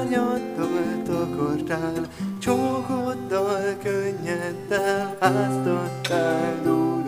Szárnyaddal 0.00 1.02
takartál, 1.04 2.06
csókoddal, 2.38 3.76
könnyeddel 3.82 5.16
háztattál, 5.20 6.54
dúdolva, 6.62 6.99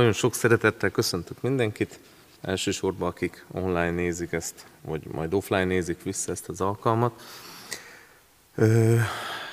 Nagyon 0.00 0.14
sok 0.14 0.34
szeretettel 0.34 0.90
köszöntök 0.90 1.40
mindenkit, 1.42 2.00
elsősorban 2.40 3.08
akik 3.08 3.44
online 3.50 3.90
nézik 3.90 4.32
ezt, 4.32 4.66
vagy 4.82 5.06
majd 5.06 5.34
offline 5.34 5.64
nézik 5.64 6.02
vissza 6.02 6.32
ezt 6.32 6.48
az 6.48 6.60
alkalmat. 6.60 7.22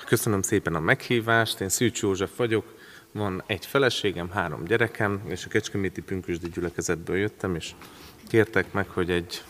Köszönöm 0.05 0.41
szépen 0.41 0.75
a 0.75 0.79
meghívást, 0.79 1.61
én 1.61 1.69
Szűcs 1.69 2.01
József 2.01 2.35
vagyok, 2.35 2.77
van 3.11 3.43
egy 3.45 3.65
feleségem, 3.65 4.29
három 4.29 4.63
gyerekem, 4.63 5.21
és 5.25 5.45
a 5.45 5.49
Kecskeméti 5.49 6.01
Pünkösdi 6.01 6.49
gyülekezetből 6.49 7.17
jöttem, 7.17 7.55
és 7.55 7.71
kértek 8.27 8.73
meg, 8.73 8.89
hogy 8.89 9.11
egy 9.11 9.43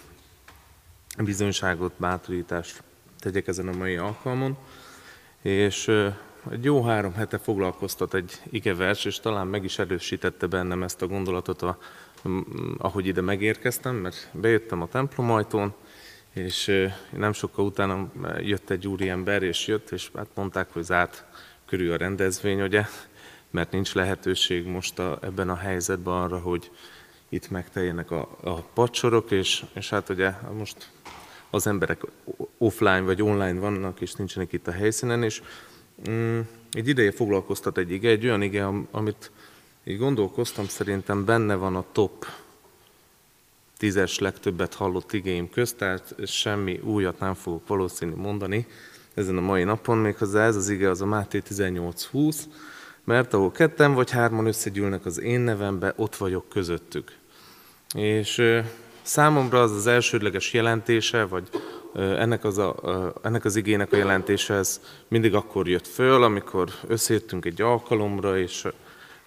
bizonyságot, 1.17 1.93
bátorítást 1.97 2.83
tegyek 3.19 3.47
ezen 3.47 3.67
a 3.67 3.77
mai 3.77 3.95
alkalmon. 3.95 4.57
És 5.41 5.91
egy 6.51 6.63
jó 6.63 6.83
három 6.83 7.13
hete 7.13 7.37
foglalkoztat 7.37 8.13
egy 8.13 8.41
igevers, 8.49 9.05
és 9.05 9.19
talán 9.19 9.47
meg 9.47 9.63
is 9.63 9.79
erősítette 9.79 10.47
bennem 10.47 10.83
ezt 10.83 11.01
a 11.01 11.07
gondolatot, 11.07 11.61
a, 11.61 11.77
ahogy 12.77 13.05
ide 13.05 13.21
megérkeztem, 13.21 13.95
mert 13.95 14.29
bejöttem 14.33 14.81
a 14.81 14.87
templom 14.87 15.31
ajtón, 15.31 15.73
és 16.33 16.87
nem 17.11 17.33
sokkal 17.33 17.65
utána 17.65 18.11
jött 18.39 18.69
egy 18.69 18.87
úriember, 18.87 19.43
és 19.43 19.67
jött, 19.67 19.89
és 19.89 20.09
hát 20.15 20.27
mondták, 20.33 20.73
hogy 20.73 20.83
zárt 20.83 21.25
körül 21.65 21.91
a 21.91 21.97
rendezvény, 21.97 22.61
ugye, 22.61 22.85
mert 23.51 23.71
nincs 23.71 23.93
lehetőség 23.93 24.65
most 24.65 24.99
a, 24.99 25.19
ebben 25.21 25.49
a 25.49 25.55
helyzetben 25.55 26.13
arra, 26.13 26.39
hogy 26.39 26.71
itt 27.29 27.49
megteljenek 27.49 28.11
a, 28.11 28.37
a 28.41 28.61
pacsorok, 28.61 29.31
és, 29.31 29.65
és 29.73 29.89
hát 29.89 30.09
ugye 30.09 30.31
most 30.57 30.91
az 31.49 31.67
emberek 31.67 32.01
offline 32.57 33.01
vagy 33.01 33.21
online 33.21 33.59
vannak, 33.59 34.01
és 34.01 34.13
nincsenek 34.13 34.53
itt 34.53 34.67
a 34.67 34.71
helyszínen, 34.71 35.23
és 35.23 35.41
mm, 36.09 36.39
egy 36.71 36.87
ideje 36.87 37.11
foglalkoztat 37.11 37.77
egy 37.77 37.91
ige, 37.91 38.09
egy 38.09 38.25
olyan 38.25 38.41
ige, 38.41 38.65
amit 38.91 39.31
így 39.83 39.97
gondolkoztam, 39.97 40.67
szerintem 40.67 41.25
benne 41.25 41.55
van 41.55 41.75
a 41.75 41.85
top 41.91 42.25
tízes 43.77 44.19
legtöbbet 44.19 44.73
hallott 44.73 45.13
igéim 45.13 45.49
közt, 45.49 45.77
tehát 45.77 46.15
semmi 46.25 46.79
újat 46.83 47.19
nem 47.19 47.33
fogok 47.33 47.67
valószínű 47.67 48.15
mondani 48.15 48.67
ezen 49.13 49.37
a 49.37 49.41
mai 49.41 49.63
napon, 49.63 49.97
méghozzá 49.97 50.45
ez 50.45 50.55
az 50.55 50.69
ige 50.69 50.89
az 50.89 51.01
a 51.01 51.05
Máté 51.05 51.41
18.20, 51.49 52.37
mert 53.03 53.33
ahol 53.33 53.51
ketten 53.51 53.93
vagy 53.93 54.11
hárman 54.11 54.45
összegyűlnek 54.45 55.05
az 55.05 55.19
én 55.19 55.39
nevembe, 55.39 55.93
ott 55.95 56.15
vagyok 56.15 56.49
közöttük. 56.49 57.11
És 57.95 58.41
számomra 59.01 59.61
az 59.61 59.71
az 59.71 59.87
elsődleges 59.87 60.53
jelentése, 60.53 61.23
vagy 61.23 61.49
ennek 61.93 62.43
az, 62.43 62.57
a, 62.57 63.13
ennek 63.23 63.45
az 63.45 63.55
igének 63.55 63.91
a 63.93 63.97
jelentése, 63.97 64.53
ez 64.53 64.81
mindig 65.07 65.33
akkor 65.33 65.67
jött 65.67 65.87
föl, 65.87 66.23
amikor 66.23 66.69
összejöttünk 66.87 67.45
egy 67.45 67.61
alkalomra, 67.61 68.37
és 68.37 68.67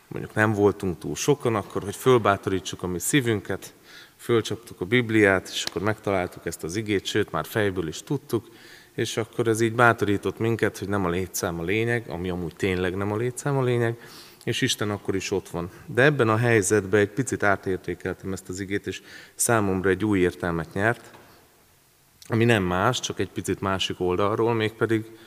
mondjuk 0.08 0.34
nem 0.34 0.52
voltunk 0.52 0.98
túl 0.98 1.14
sokan, 1.14 1.54
akkor, 1.54 1.82
hogy 1.82 1.96
fölbátorítsuk 1.96 2.82
a 2.82 2.86
mi 2.86 2.98
szívünket, 2.98 3.74
fölcsaptuk 4.16 4.80
a 4.80 4.84
Bibliát, 4.84 5.48
és 5.48 5.64
akkor 5.64 5.82
megtaláltuk 5.82 6.46
ezt 6.46 6.64
az 6.64 6.76
igét, 6.76 7.04
sőt, 7.04 7.30
már 7.30 7.44
fejből 7.46 7.88
is 7.88 8.02
tudtuk, 8.02 8.46
és 8.94 9.16
akkor 9.16 9.48
ez 9.48 9.60
így 9.60 9.74
bátorított 9.74 10.38
minket, 10.38 10.78
hogy 10.78 10.88
nem 10.88 11.04
a 11.04 11.08
létszám 11.08 11.58
a 11.60 11.62
lényeg, 11.62 12.08
ami 12.08 12.30
amúgy 12.30 12.56
tényleg 12.56 12.96
nem 12.96 13.12
a 13.12 13.16
létszám 13.16 13.56
a 13.56 13.62
lényeg, 13.62 13.98
és 14.44 14.60
Isten 14.60 14.90
akkor 14.90 15.14
is 15.14 15.30
ott 15.30 15.48
van. 15.48 15.70
De 15.86 16.02
ebben 16.02 16.28
a 16.28 16.36
helyzetben 16.36 17.00
egy 17.00 17.10
picit 17.10 17.42
átértékeltem 17.42 18.32
ezt 18.32 18.48
az 18.48 18.60
igét, 18.60 18.86
és 18.86 19.02
számomra 19.34 19.90
egy 19.90 20.04
új 20.04 20.18
értelmet 20.18 20.72
nyert, 20.72 21.10
ami 22.28 22.44
nem 22.44 22.62
más, 22.62 23.00
csak 23.00 23.18
egy 23.18 23.30
picit 23.30 23.60
másik 23.60 24.00
oldalról, 24.00 24.54
mégpedig 24.54 25.18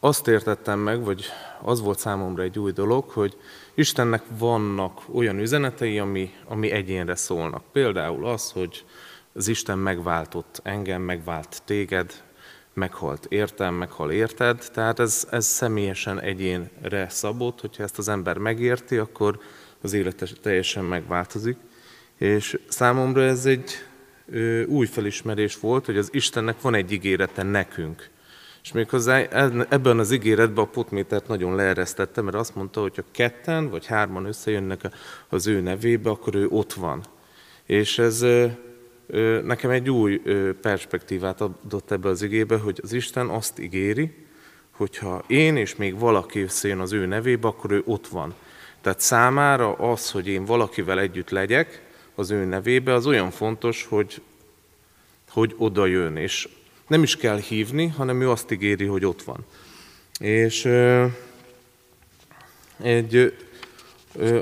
azt 0.00 0.28
értettem 0.28 0.78
meg, 0.78 1.04
vagy 1.04 1.24
az 1.62 1.80
volt 1.80 1.98
számomra 1.98 2.42
egy 2.42 2.58
új 2.58 2.72
dolog, 2.72 3.08
hogy 3.10 3.36
Istennek 3.74 4.22
vannak 4.38 5.00
olyan 5.12 5.38
üzenetei, 5.38 5.98
ami, 5.98 6.34
ami 6.44 6.70
egyénre 6.70 7.14
szólnak. 7.14 7.62
Például 7.72 8.26
az, 8.26 8.50
hogy 8.50 8.84
az 9.32 9.48
Isten 9.48 9.78
megváltott 9.78 10.60
engem, 10.62 11.02
megvált 11.02 11.62
téged, 11.64 12.22
meghalt 12.72 13.26
értem, 13.28 13.74
meghal 13.74 14.10
érted, 14.10 14.68
tehát 14.72 14.98
ez, 14.98 15.28
ez 15.30 15.46
személyesen 15.46 16.20
egyénre 16.20 17.08
szabott, 17.08 17.60
hogyha 17.60 17.82
ezt 17.82 17.98
az 17.98 18.08
ember 18.08 18.38
megérti, 18.38 18.96
akkor 18.96 19.38
az 19.82 19.92
élete 19.92 20.26
teljesen 20.42 20.84
megváltozik. 20.84 21.56
És 22.16 22.58
számomra 22.68 23.22
ez 23.22 23.46
egy 23.46 23.70
új 24.66 24.86
felismerés 24.86 25.58
volt, 25.60 25.86
hogy 25.86 25.96
az 25.96 26.08
Istennek 26.12 26.60
van 26.60 26.74
egy 26.74 26.92
ígérete 26.92 27.42
nekünk. 27.42 28.08
És 28.62 28.72
méghozzá 28.72 29.18
ebben 29.68 29.98
az 29.98 30.12
ígéretben 30.12 30.64
a 30.64 30.68
potmétert 30.68 31.28
nagyon 31.28 31.54
leeresztette, 31.54 32.20
mert 32.20 32.36
azt 32.36 32.54
mondta, 32.54 32.80
hogy 32.80 32.96
ha 32.96 33.02
ketten 33.10 33.70
vagy 33.70 33.86
hárman 33.86 34.24
összejönnek 34.24 34.80
az 35.28 35.46
ő 35.46 35.60
nevébe, 35.60 36.10
akkor 36.10 36.34
ő 36.34 36.46
ott 36.48 36.72
van. 36.72 37.02
És 37.66 37.98
ez 37.98 38.26
nekem 39.42 39.70
egy 39.70 39.90
új 39.90 40.22
perspektívát 40.60 41.40
adott 41.40 41.90
ebbe 41.90 42.08
az 42.08 42.22
igébe, 42.22 42.56
hogy 42.56 42.80
az 42.82 42.92
Isten 42.92 43.28
azt 43.28 43.58
ígéri, 43.58 44.14
hogyha 44.70 45.24
én 45.26 45.56
és 45.56 45.76
még 45.76 45.98
valaki 45.98 46.40
összejön 46.40 46.78
az 46.78 46.92
ő 46.92 47.06
nevébe, 47.06 47.48
akkor 47.48 47.70
ő 47.70 47.82
ott 47.84 48.06
van. 48.06 48.34
Tehát 48.80 49.00
számára 49.00 49.72
az, 49.72 50.10
hogy 50.10 50.28
én 50.28 50.44
valakivel 50.44 51.00
együtt 51.00 51.30
legyek 51.30 51.82
az 52.14 52.30
ő 52.30 52.44
nevébe, 52.44 52.94
az 52.94 53.06
olyan 53.06 53.30
fontos, 53.30 53.86
hogy, 53.88 54.20
hogy 55.28 55.54
oda 55.56 55.86
jön. 55.86 56.16
És 56.16 56.48
nem 56.86 57.02
is 57.02 57.16
kell 57.16 57.38
hívni, 57.38 57.86
hanem 57.86 58.20
ő 58.20 58.30
azt 58.30 58.50
ígéri, 58.50 58.84
hogy 58.84 59.04
ott 59.04 59.22
van. 59.22 59.44
És 60.18 60.64
ö, 60.64 61.06
egy 62.82 63.34
ö, 64.14 64.38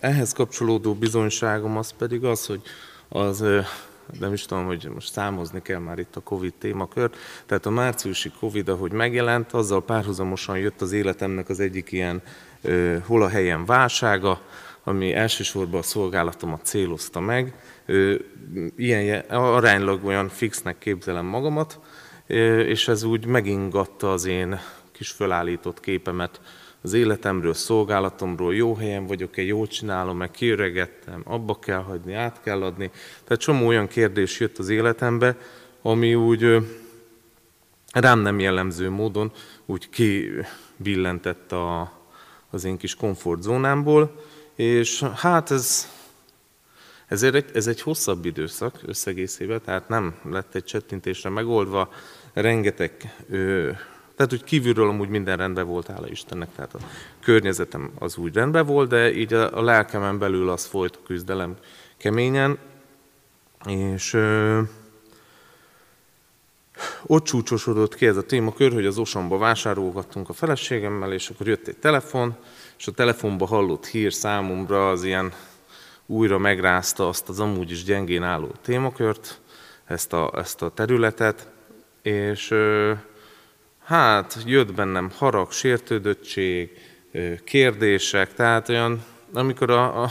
ehhez 0.00 0.32
kapcsolódó 0.32 0.94
bizonyságom 0.94 1.76
az 1.76 1.94
pedig 1.98 2.24
az, 2.24 2.46
hogy 2.46 2.62
az 3.08 3.44
nem 4.20 4.32
is 4.32 4.44
tudom, 4.44 4.66
hogy 4.66 4.88
most 4.94 5.12
számozni 5.12 5.62
kell 5.62 5.78
már 5.78 5.98
itt 5.98 6.16
a 6.16 6.20
Covid 6.20 6.52
témakör. 6.58 7.10
Tehát 7.46 7.66
a 7.66 7.70
márciusi 7.70 8.30
Covid, 8.40 8.68
ahogy 8.68 8.92
megjelent, 8.92 9.52
azzal 9.52 9.84
párhuzamosan 9.84 10.58
jött 10.58 10.80
az 10.80 10.92
életemnek 10.92 11.48
az 11.48 11.60
egyik 11.60 11.92
ilyen 11.92 12.22
hol 13.06 13.22
a 13.22 13.28
helyen 13.28 13.64
válsága, 13.64 14.40
ami 14.84 15.12
elsősorban 15.14 15.80
a 15.80 15.82
szolgálatomat 15.82 16.64
célozta 16.64 17.20
meg. 17.20 17.54
Ilyen 18.76 19.20
aránylag 19.30 20.04
olyan 20.04 20.28
fixnek 20.28 20.78
képzelem 20.78 21.24
magamat, 21.24 21.78
és 22.66 22.88
ez 22.88 23.02
úgy 23.02 23.26
megingatta 23.26 24.12
az 24.12 24.24
én 24.24 24.60
kis 24.92 25.10
fölállított 25.10 25.80
képemet 25.80 26.40
az 26.82 26.92
életemről, 26.92 27.54
szolgálatomról, 27.54 28.54
jó 28.54 28.74
helyen 28.74 29.06
vagyok-e, 29.06 29.42
jól 29.42 29.66
csinálom-e, 29.66 30.30
kiöregettem, 30.30 31.22
abba 31.24 31.58
kell 31.58 31.82
hagyni, 31.82 32.14
át 32.14 32.40
kell 32.42 32.62
adni. 32.62 32.90
Tehát 33.24 33.42
csomó 33.42 33.66
olyan 33.66 33.88
kérdés 33.88 34.40
jött 34.40 34.58
az 34.58 34.68
életembe, 34.68 35.36
ami 35.82 36.14
úgy 36.14 36.56
rám 37.92 38.18
nem 38.18 38.38
jellemző 38.38 38.90
módon 38.90 39.32
úgy 39.66 39.88
kibillentett 39.88 41.52
a, 41.52 41.92
az 42.50 42.64
én 42.64 42.76
kis 42.76 42.94
komfortzónámból, 42.94 44.24
és 44.62 45.02
hát 45.02 45.50
ez, 45.50 45.88
ezért 47.06 47.34
egy, 47.34 47.50
ez 47.54 47.66
egy 47.66 47.80
hosszabb 47.80 48.24
időszak 48.24 48.78
összegészében, 48.86 49.60
tehát 49.64 49.88
nem 49.88 50.14
lett 50.30 50.54
egy 50.54 50.64
csettintésre 50.64 51.30
megoldva, 51.30 51.92
rengeteg 52.32 53.14
tehát, 54.16 54.30
hogy 54.30 54.44
kívülről 54.44 54.88
amúgy 54.88 55.08
minden 55.08 55.36
rendben 55.36 55.66
volt, 55.66 55.86
hála 55.86 56.08
Istennek, 56.08 56.48
tehát 56.56 56.74
a 56.74 56.78
környezetem 57.20 57.90
az 57.98 58.16
úgy 58.16 58.34
rendben 58.34 58.66
volt, 58.66 58.88
de 58.88 59.12
így 59.14 59.34
a, 59.34 59.58
a 59.58 59.62
lelkemen 59.62 60.18
belül 60.18 60.50
az 60.50 60.64
folyt 60.64 60.96
a 60.96 61.06
küzdelem 61.06 61.56
keményen, 61.96 62.58
és 63.66 64.12
ö, 64.12 64.60
ott 67.06 67.24
csúcsosodott 67.24 67.94
ki 67.94 68.06
ez 68.06 68.16
a 68.16 68.26
témakör, 68.26 68.72
hogy 68.72 68.86
az 68.86 68.98
Osamba 68.98 69.38
vásárolgattunk 69.38 70.28
a 70.28 70.32
feleségemmel, 70.32 71.12
és 71.12 71.28
akkor 71.28 71.46
jött 71.46 71.66
egy 71.66 71.78
telefon, 71.78 72.36
és 72.82 72.88
a 72.88 72.92
telefonba 72.92 73.46
hallott 73.46 73.86
hír 73.86 74.12
számomra 74.12 74.90
az 74.90 75.04
ilyen 75.04 75.32
újra 76.06 76.38
megrázta 76.38 77.08
azt 77.08 77.28
az 77.28 77.40
amúgy 77.40 77.70
is 77.70 77.84
gyengén 77.84 78.22
álló 78.22 78.48
témakört, 78.62 79.40
ezt 79.84 80.12
a, 80.12 80.32
ezt 80.34 80.62
a 80.62 80.70
területet, 80.70 81.48
és 82.02 82.54
hát 83.84 84.38
jött 84.46 84.74
bennem 84.74 85.10
harag, 85.16 85.52
sértődöttség, 85.52 86.70
kérdések, 87.44 88.34
tehát 88.34 88.68
olyan, 88.68 89.04
amikor 89.32 89.70
a, 89.70 90.02
a 90.02 90.10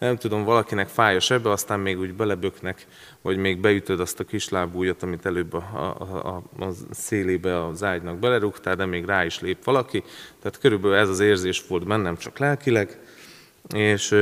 nem 0.00 0.16
tudom, 0.16 0.44
valakinek 0.44 0.88
fáj 0.88 1.16
a 1.16 1.20
sebe, 1.20 1.50
aztán 1.50 1.80
még 1.80 1.98
úgy 1.98 2.14
beleböknek, 2.14 2.86
vagy 3.22 3.36
még 3.36 3.60
beütöd 3.60 4.00
azt 4.00 4.20
a 4.20 4.24
kislábújat, 4.24 5.02
amit 5.02 5.26
előbb 5.26 5.52
a, 5.52 5.64
a, 5.72 6.28
a, 6.28 6.64
a 6.64 6.70
szélébe 6.90 7.64
az 7.64 7.82
ágynak 7.82 8.18
belerúgtál, 8.18 8.76
de 8.76 8.84
még 8.84 9.04
rá 9.04 9.24
is 9.24 9.40
lép 9.40 9.64
valaki. 9.64 10.02
Tehát 10.42 10.58
körülbelül 10.58 10.96
ez 10.96 11.08
az 11.08 11.20
érzés 11.20 11.64
volt 11.68 11.86
bennem, 11.86 12.16
csak 12.16 12.38
lelkileg. 12.38 12.98
És, 13.74 14.14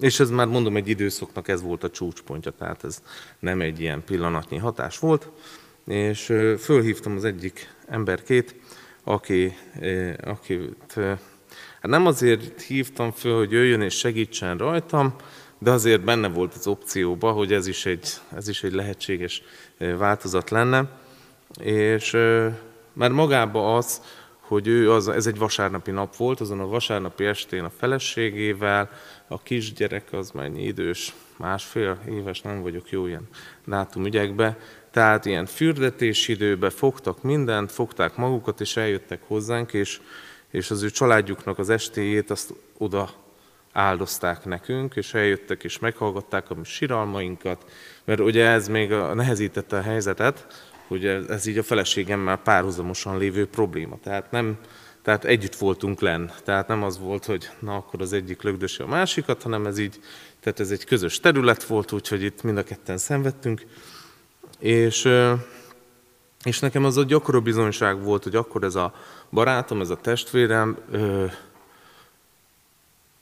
és 0.00 0.20
ez 0.20 0.30
már 0.30 0.46
mondom, 0.46 0.76
egy 0.76 0.88
időszaknak 0.88 1.48
ez 1.48 1.62
volt 1.62 1.84
a 1.84 1.90
csúcspontja, 1.90 2.50
tehát 2.50 2.84
ez 2.84 3.02
nem 3.38 3.60
egy 3.60 3.80
ilyen 3.80 4.04
pillanatnyi 4.04 4.56
hatás 4.56 4.98
volt. 4.98 5.30
És 5.86 6.24
fölhívtam 6.58 7.16
az 7.16 7.24
egyik 7.24 7.74
emberkét, 7.86 8.54
aki, 9.04 9.56
akit 10.20 10.98
hát 11.80 11.90
nem 11.90 12.06
azért 12.06 12.62
hívtam 12.62 13.10
föl, 13.10 13.36
hogy 13.36 13.50
jöjjön 13.50 13.80
és 13.80 13.94
segítsen 13.94 14.56
rajtam, 14.56 15.14
de 15.58 15.70
azért 15.70 16.04
benne 16.04 16.28
volt 16.28 16.54
az 16.54 16.66
opcióba, 16.66 17.32
hogy 17.32 17.52
ez 17.52 17.66
is 17.66 17.86
egy, 17.86 18.08
ez 18.36 18.48
is 18.48 18.62
egy 18.62 18.72
lehetséges 18.72 19.42
változat 19.78 20.50
lenne. 20.50 20.88
És 21.60 22.16
már 22.92 23.10
magába 23.10 23.76
az, 23.76 24.02
hogy 24.48 24.66
ő 24.66 24.92
az, 24.92 25.08
ez 25.08 25.26
egy 25.26 25.38
vasárnapi 25.38 25.90
nap 25.90 26.16
volt, 26.16 26.40
azon 26.40 26.60
a 26.60 26.66
vasárnapi 26.66 27.24
estén 27.24 27.64
a 27.64 27.70
feleségével, 27.78 28.90
a 29.28 29.42
kisgyerek 29.42 30.12
az 30.12 30.30
mennyi 30.30 30.62
idős, 30.62 31.14
másfél 31.36 31.98
éves, 32.08 32.40
nem 32.40 32.62
vagyok 32.62 32.90
jó 32.90 33.06
ilyen 33.06 33.28
dátumügyekbe, 33.66 34.58
tehát 34.90 35.24
ilyen 35.24 35.46
fürdetés 35.46 36.28
időbe 36.28 36.70
fogtak 36.70 37.22
mindent, 37.22 37.72
fogták 37.72 38.16
magukat, 38.16 38.60
és 38.60 38.76
eljöttek 38.76 39.20
hozzánk, 39.26 39.72
és, 39.72 40.00
és 40.50 40.70
az 40.70 40.82
ő 40.82 40.90
családjuknak 40.90 41.58
az 41.58 41.70
estéjét 41.70 42.30
azt 42.30 42.54
oda 42.78 43.10
áldozták 43.72 44.44
nekünk, 44.44 44.96
és 44.96 45.14
eljöttek 45.14 45.64
és 45.64 45.78
meghallgatták 45.78 46.50
a 46.50 46.54
mi 46.54 46.64
siralmainkat, 46.64 47.64
mert 48.04 48.20
ugye 48.20 48.46
ez 48.46 48.68
még 48.68 48.90
nehezítette 49.14 49.76
a 49.76 49.82
helyzetet, 49.82 50.46
hogy 50.86 51.06
ez 51.06 51.46
így 51.46 51.58
a 51.58 51.62
feleségemmel 51.62 52.36
párhuzamosan 52.36 53.18
lévő 53.18 53.46
probléma. 53.46 53.98
Tehát 54.02 54.30
nem, 54.30 54.58
tehát 55.02 55.24
együtt 55.24 55.54
voltunk 55.54 56.00
len. 56.00 56.32
Tehát 56.44 56.68
nem 56.68 56.82
az 56.82 56.98
volt, 56.98 57.24
hogy 57.24 57.50
na 57.58 57.76
akkor 57.76 58.00
az 58.00 58.12
egyik 58.12 58.42
lögdösi 58.42 58.82
a 58.82 58.86
másikat, 58.86 59.42
hanem 59.42 59.66
ez 59.66 59.78
így, 59.78 60.00
tehát 60.40 60.60
ez 60.60 60.70
egy 60.70 60.84
közös 60.84 61.20
terület 61.20 61.64
volt, 61.64 61.92
úgyhogy 61.92 62.22
itt 62.22 62.42
mind 62.42 62.58
a 62.58 62.62
ketten 62.62 62.98
szenvedtünk. 62.98 63.62
És, 64.58 65.08
és 66.44 66.58
nekem 66.58 66.84
az 66.84 66.96
a 66.96 67.04
gyakori 67.04 67.38
bizonyság 67.38 68.02
volt, 68.02 68.22
hogy 68.22 68.36
akkor 68.36 68.62
ez 68.62 68.74
a 68.74 68.94
barátom, 69.30 69.80
ez 69.80 69.90
a 69.90 69.96
testvérem 69.96 70.78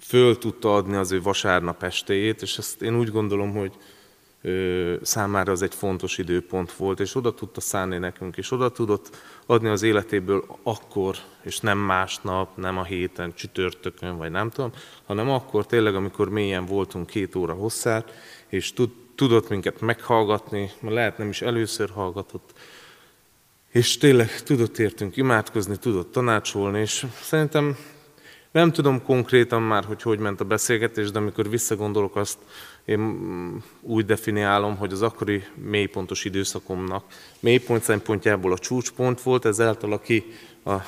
föl 0.00 0.38
tudta 0.38 0.74
adni 0.74 0.96
az 0.96 1.12
ő 1.12 1.22
vasárnap 1.22 1.82
estéjét, 1.82 2.42
és 2.42 2.58
ezt 2.58 2.82
én 2.82 2.98
úgy 2.98 3.10
gondolom, 3.10 3.52
hogy 3.52 3.72
számára 5.02 5.52
az 5.52 5.62
egy 5.62 5.74
fontos 5.74 6.18
időpont 6.18 6.72
volt, 6.72 7.00
és 7.00 7.14
oda 7.14 7.34
tudta 7.34 7.60
szállni 7.60 7.98
nekünk, 7.98 8.36
és 8.36 8.50
oda 8.50 8.70
tudott 8.70 9.16
adni 9.46 9.68
az 9.68 9.82
életéből 9.82 10.44
akkor, 10.62 11.16
és 11.42 11.60
nem 11.60 11.78
másnap, 11.78 12.56
nem 12.56 12.78
a 12.78 12.84
héten, 12.84 13.34
csütörtökön, 13.34 14.16
vagy 14.16 14.30
nem 14.30 14.50
tudom, 14.50 14.72
hanem 15.06 15.30
akkor 15.30 15.66
tényleg, 15.66 15.94
amikor 15.94 16.28
mélyen 16.28 16.66
voltunk 16.66 17.06
két 17.06 17.34
óra 17.34 17.52
hosszát, 17.52 18.12
és 18.48 18.72
tud, 18.72 18.90
tudott 19.14 19.48
minket 19.48 19.80
meghallgatni, 19.80 20.70
lehet 20.80 21.18
nem 21.18 21.28
is 21.28 21.42
először 21.42 21.90
hallgatott, 21.90 22.52
és 23.76 23.98
tényleg 23.98 24.42
tudott 24.42 24.78
értünk 24.78 25.16
imádkozni, 25.16 25.76
tudott 25.76 26.12
tanácsolni, 26.12 26.80
és 26.80 27.06
szerintem 27.20 27.76
nem 28.50 28.72
tudom 28.72 29.02
konkrétan 29.02 29.62
már, 29.62 29.84
hogy 29.84 30.02
hogy 30.02 30.18
ment 30.18 30.40
a 30.40 30.44
beszélgetés, 30.44 31.10
de 31.10 31.18
amikor 31.18 31.50
visszagondolok 31.50 32.16
azt, 32.16 32.38
én 32.84 33.62
úgy 33.80 34.04
definiálom, 34.04 34.76
hogy 34.76 34.92
az 34.92 35.02
akkori 35.02 35.44
mélypontos 35.54 36.24
időszakomnak 36.24 37.04
mélypont 37.40 37.82
szempontjából 37.82 38.52
a 38.52 38.58
csúcspont 38.58 39.20
volt, 39.20 39.44
ezáltal 39.44 39.92
aki 39.92 40.24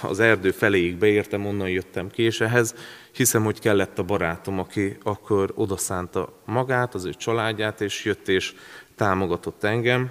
az 0.02 0.20
erdő 0.20 0.50
feléig 0.50 0.96
beértem, 0.96 1.46
onnan 1.46 1.68
jöttem 1.68 2.10
ki, 2.10 2.22
és 2.22 2.40
ehhez 2.40 2.74
hiszem, 3.12 3.44
hogy 3.44 3.60
kellett 3.60 3.98
a 3.98 4.02
barátom, 4.02 4.58
aki 4.58 4.96
akkor 5.02 5.52
odaszánta 5.54 6.32
magát, 6.44 6.94
az 6.94 7.04
ő 7.04 7.12
családját, 7.12 7.80
és 7.80 8.04
jött 8.04 8.28
és 8.28 8.54
támogatott 8.96 9.64
engem. 9.64 10.10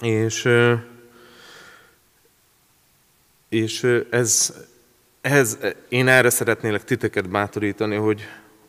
És, 0.00 0.48
és 3.54 3.86
ez, 4.10 4.54
ez, 5.20 5.58
én 5.88 6.08
erre 6.08 6.30
szeretnélek 6.30 6.84
titeket 6.84 7.30
bátorítani, 7.30 7.96
hogy 7.96 8.24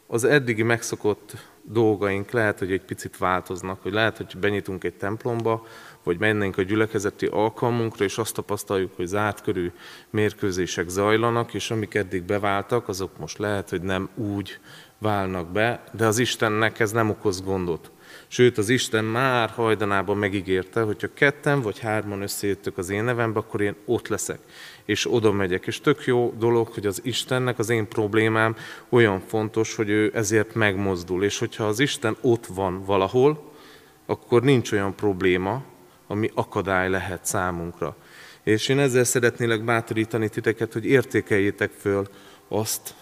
az 0.08 0.24
eddigi 0.24 0.64
megszokott 0.64 1.36
dolgaink 1.62 2.32
lehet, 2.32 2.60
hogy 2.60 2.72
egy 2.72 2.82
picit 2.82 3.18
változnak, 3.18 3.82
hogy 3.82 3.94
lehet, 3.94 4.18
hogy 4.18 4.38
benyitunk 4.40 4.84
egy 4.84 4.94
templomba, 4.94 5.66
vagy 6.04 6.20
mennénk 6.20 6.58
a 6.58 6.62
gyülekezeti 6.62 7.26
alkalmunkra, 7.26 8.04
és 8.04 8.18
azt 8.18 8.34
tapasztaljuk, 8.34 8.96
hogy 8.96 9.06
zárt 9.06 9.42
körű 9.42 9.72
mérkőzések 10.10 10.90
zajlanak, 10.90 11.54
és 11.54 11.72
amik 11.72 11.94
eddig 11.94 12.24
beváltak, 12.24 12.88
azok 12.88 13.18
most 13.18 13.38
lehet, 13.38 13.70
hogy 13.70 13.82
nem 13.82 14.10
úgy 14.16 14.60
válnak 14.98 15.52
be, 15.52 15.84
de 15.92 16.06
az 16.06 16.18
Istennek 16.18 16.80
ez 16.80 16.92
nem 16.92 17.10
okoz 17.10 17.42
gondot. 17.42 17.92
Sőt, 18.28 18.58
az 18.58 18.70
Isten 18.70 19.06
már 19.06 19.50
hajdanában 19.50 20.18
megígérte, 20.18 20.82
hogy 20.82 21.02
ha 21.02 21.08
ketten 21.14 21.62
vagy 21.62 21.80
hárman 21.80 22.22
összejöttök 22.22 22.78
az 22.78 22.90
én 22.90 23.04
nevembe, 23.04 23.40
akkor 23.40 23.62
én 23.62 23.76
ott 23.86 24.08
leszek, 24.08 24.40
és 24.86 25.12
oda 25.14 25.32
megyek. 25.32 25.68
És 25.68 25.82
tök 25.82 26.06
jó 26.06 26.34
dolog, 26.38 26.68
hogy 26.68 26.86
az 26.86 27.02
Istennek 27.04 27.60
az 27.60 27.70
én 27.70 27.88
problémám 27.88 28.56
olyan 28.90 29.20
fontos, 29.20 29.76
hogy 29.76 29.90
ő 29.90 30.12
ezért 30.14 30.54
megmozdul. 30.54 31.24
És 31.24 31.40
hogyha 31.40 31.64
az 31.66 31.80
Isten 31.80 32.18
ott 32.22 32.46
van 32.46 32.84
valahol, 32.84 33.54
akkor 34.06 34.42
nincs 34.42 34.72
olyan 34.72 34.96
probléma, 34.96 35.64
ami 36.08 36.32
akadály 36.34 36.90
lehet 36.90 37.26
számunkra. 37.26 37.96
És 38.44 38.70
én 38.70 38.80
ezzel 38.80 39.04
szeretnélek 39.04 39.64
bátorítani 39.64 40.30
titeket, 40.30 40.74
hogy 40.74 40.86
értékeljétek 40.86 41.72
föl 41.72 42.08
azt, 42.48 42.94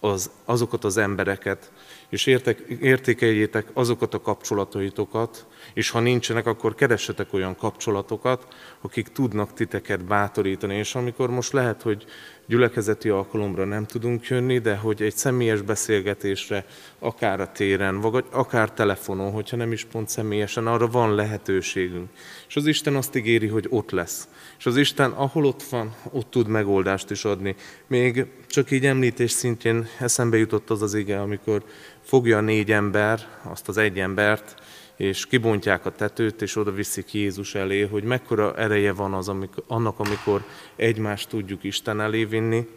az, 0.00 0.30
azokat 0.44 0.84
az 0.84 0.96
embereket, 0.96 1.72
és 2.10 2.26
értek, 2.26 2.58
értékeljétek 2.80 3.66
azokat 3.72 4.14
a 4.14 4.20
kapcsolataitokat, 4.20 5.46
és 5.74 5.90
ha 5.90 6.00
nincsenek, 6.00 6.46
akkor 6.46 6.74
keressetek 6.74 7.32
olyan 7.32 7.56
kapcsolatokat, 7.56 8.46
akik 8.80 9.08
tudnak 9.08 9.52
titeket 9.52 10.04
bátorítani. 10.04 10.76
És 10.76 10.94
amikor 10.94 11.30
most 11.30 11.52
lehet, 11.52 11.82
hogy 11.82 12.04
gyülekezeti 12.46 13.08
alkalomra 13.08 13.64
nem 13.64 13.86
tudunk 13.86 14.26
jönni, 14.26 14.58
de 14.58 14.76
hogy 14.76 15.02
egy 15.02 15.16
személyes 15.16 15.62
beszélgetésre, 15.62 16.64
akár 16.98 17.40
a 17.40 17.52
téren, 17.52 18.00
vagy 18.00 18.24
akár 18.30 18.72
telefonon, 18.72 19.32
hogyha 19.32 19.56
nem 19.56 19.72
is 19.72 19.84
pont 19.84 20.08
személyesen, 20.08 20.66
arra 20.66 20.86
van 20.86 21.14
lehetőségünk. 21.14 22.08
És 22.48 22.56
az 22.56 22.66
Isten 22.66 22.96
azt 22.96 23.16
ígéri, 23.16 23.46
hogy 23.46 23.66
ott 23.68 23.90
lesz. 23.90 24.28
És 24.58 24.66
az 24.66 24.76
Isten, 24.76 25.10
ahol 25.10 25.44
ott 25.44 25.62
van, 25.62 25.94
ott 26.12 26.30
tud 26.30 26.48
megoldást 26.48 27.10
is 27.10 27.24
adni. 27.24 27.54
Még 27.86 28.26
csak 28.46 28.70
így 28.70 28.86
említés 28.86 29.30
szintjén 29.30 29.88
eszembe 29.98 30.36
jutott 30.36 30.70
az 30.70 30.82
az 30.82 30.94
ige, 30.94 31.20
amikor 31.20 31.62
fogja 32.10 32.36
a 32.36 32.40
négy 32.40 32.72
ember, 32.72 33.26
azt 33.42 33.68
az 33.68 33.76
egy 33.76 33.98
embert, 33.98 34.54
és 34.96 35.26
kibontják 35.26 35.86
a 35.86 35.90
tetőt, 35.90 36.42
és 36.42 36.56
oda 36.56 36.72
viszik 36.72 37.14
Jézus 37.14 37.54
elé, 37.54 37.80
hogy 37.80 38.02
mekkora 38.02 38.56
ereje 38.56 38.92
van 38.92 39.14
az, 39.14 39.28
amikor, 39.28 39.64
annak, 39.66 39.98
amikor 39.98 40.42
egymást 40.76 41.28
tudjuk 41.28 41.64
Isten 41.64 42.00
elé 42.00 42.24
vinni, 42.24 42.68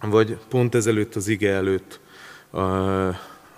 vagy 0.00 0.38
pont 0.48 0.74
ezelőtt 0.74 1.14
az 1.14 1.28
ige 1.28 1.50
előtt 1.52 2.00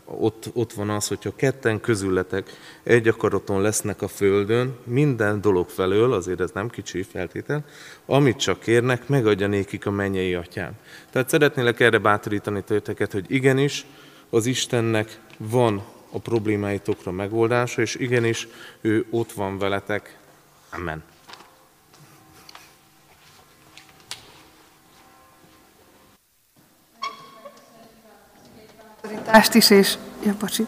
ott, 0.05 0.51
ott 0.53 0.73
van 0.73 0.91
az, 0.91 1.09
hogyha 1.09 1.37
ketten 1.37 1.81
közületek 1.81 2.51
egy 2.83 3.09
akaraton 3.09 3.63
lesznek 3.63 4.03
a 4.03 4.09
földön, 4.09 4.77
minden 4.85 5.41
dolog 5.41 5.69
felől, 5.69 6.13
azért 6.13 6.41
ez 6.41 6.51
nem 6.55 6.69
kicsi 6.69 7.03
feltétel, 7.03 7.65
amit 8.07 8.37
csak 8.37 8.61
kérnek, 8.61 9.09
megadja 9.09 9.47
nékik 9.47 9.87
a 9.87 9.91
mennyei 9.91 10.35
atyám. 10.35 10.73
Tehát 11.11 11.29
szeretnélek 11.29 11.81
erre 11.81 11.99
bátorítani 11.99 12.63
tőteket, 12.63 13.13
hogy 13.13 13.25
igenis, 13.29 13.87
az 14.37 14.47
Istennek 14.47 15.19
van 15.39 15.83
a 16.11 16.19
problémáitokra 16.19 17.11
megoldása, 17.11 17.83
és 17.83 17.95
igenis 17.95 18.49
ő 18.81 19.07
ott 19.11 19.33
van 19.33 19.59
veletek. 19.59 20.17
Amen. 20.71 21.03
bátorítást 29.01 29.55
is, 29.55 29.71
és... 29.71 29.95
Ja, 30.25 30.35
bocsi. 30.39 30.67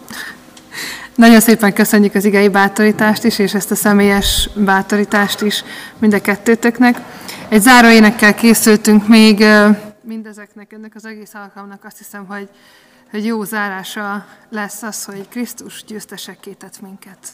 Nagyon 1.14 1.40
szépen 1.40 1.72
köszönjük 1.72 2.14
az 2.14 2.24
igei 2.24 2.48
bátorítást 2.48 3.24
is, 3.24 3.38
és 3.38 3.54
ezt 3.54 3.70
a 3.70 3.74
személyes 3.74 4.50
bátorítást 4.54 5.40
is 5.40 5.64
mind 5.98 6.14
a 6.14 6.20
kettőtöknek. 6.20 6.96
Egy 7.48 7.60
záróénekkel 7.60 8.34
készültünk 8.34 9.08
még 9.08 9.44
mindezeknek, 10.02 10.72
ennek 10.72 10.94
az 10.94 11.04
egész 11.04 11.34
alkalomnak 11.34 11.84
azt 11.84 11.98
hiszem, 11.98 12.26
hogy 12.26 12.48
hogy 13.10 13.24
jó 13.24 13.44
zárása 13.44 14.26
lesz 14.48 14.82
az, 14.82 15.04
hogy 15.04 15.28
Krisztus 15.28 15.84
győztesekké 15.84 16.52
tett 16.52 16.80
minket. 16.80 17.32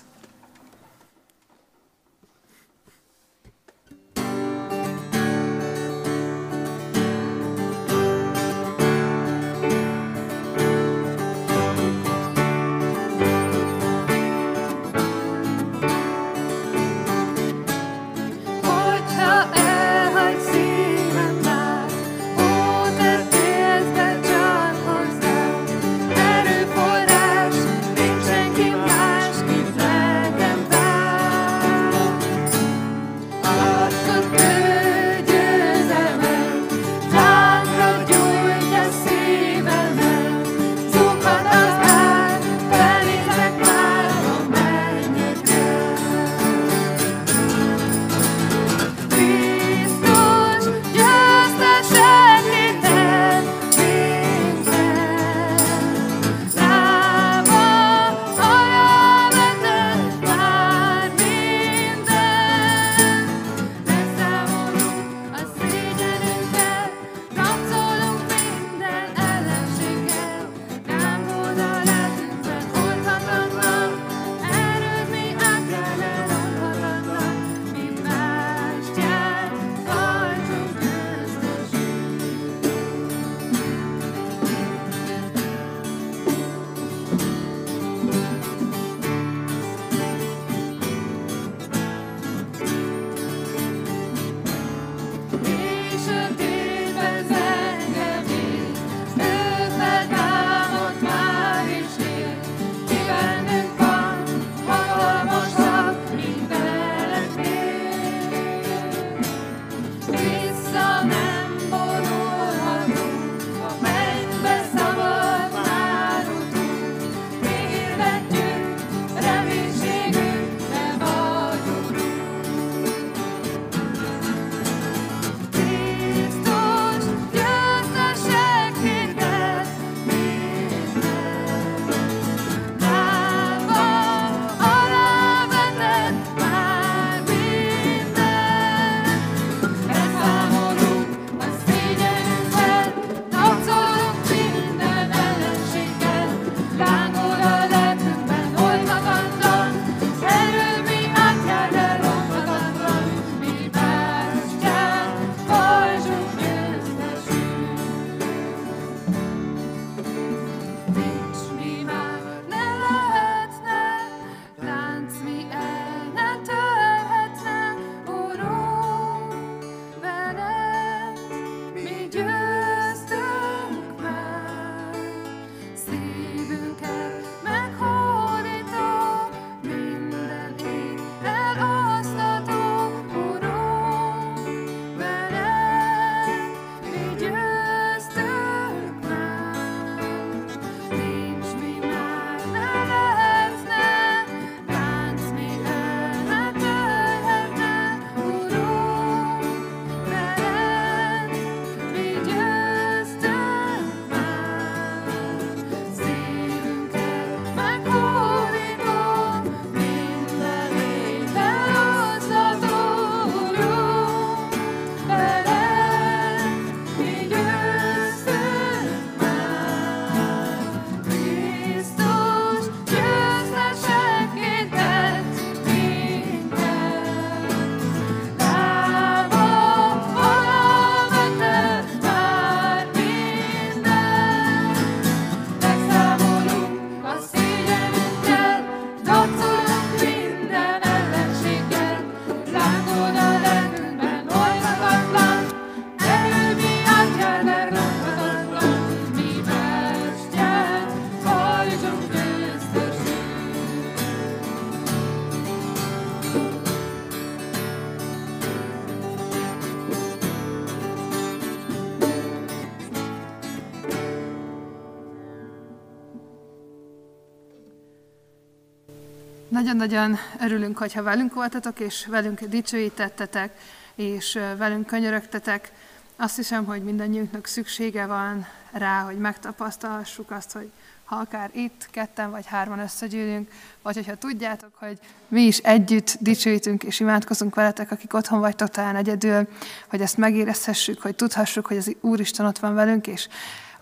Nagyon-nagyon 269.49 270.17
örülünk, 270.41 270.79
hogyha 270.79 271.03
velünk 271.03 271.35
voltatok, 271.35 271.81
és 271.81 272.07
velünk 272.07 272.41
dicsőítettetek, 272.41 273.59
és 273.95 274.39
velünk 274.57 274.87
könyörögtetek. 274.87 275.73
Azt 276.17 276.37
hiszem, 276.37 276.65
hogy 276.65 276.83
mindannyiunknak 276.83 277.47
szüksége 277.47 278.07
van 278.07 278.47
rá, 278.73 279.01
hogy 279.01 279.19
megtapasztalhassuk 279.19 280.31
azt, 280.31 280.53
hogy 280.53 280.71
ha 281.05 281.17
akár 281.17 281.51
itt 281.53 281.89
ketten 281.91 282.31
vagy 282.31 282.47
hárman 282.47 282.79
összegyűlünk, 282.79 283.51
vagy 283.83 283.95
hogyha 283.95 284.15
tudjátok, 284.15 284.71
hogy 284.75 284.99
mi 285.29 285.43
is 285.43 285.59
együtt 285.59 286.17
dicsőítünk 286.21 286.83
és 286.83 287.01
imádkozunk 287.01 287.55
veletek, 287.55 287.91
akik 287.91 288.15
otthon 288.15 288.41
vagytok 288.41 288.69
talán 288.69 288.97
egyedül, 288.97 289.49
hogy 289.89 290.01
ezt 290.01 290.17
megérezhessük, 290.17 291.03
hogy 291.03 291.15
tudhassuk, 291.15 291.67
hogy 291.67 291.77
az 291.77 291.95
Úristen 292.01 292.47
ott 292.47 292.59
van 292.59 292.75
velünk, 292.75 293.07
és 293.07 293.29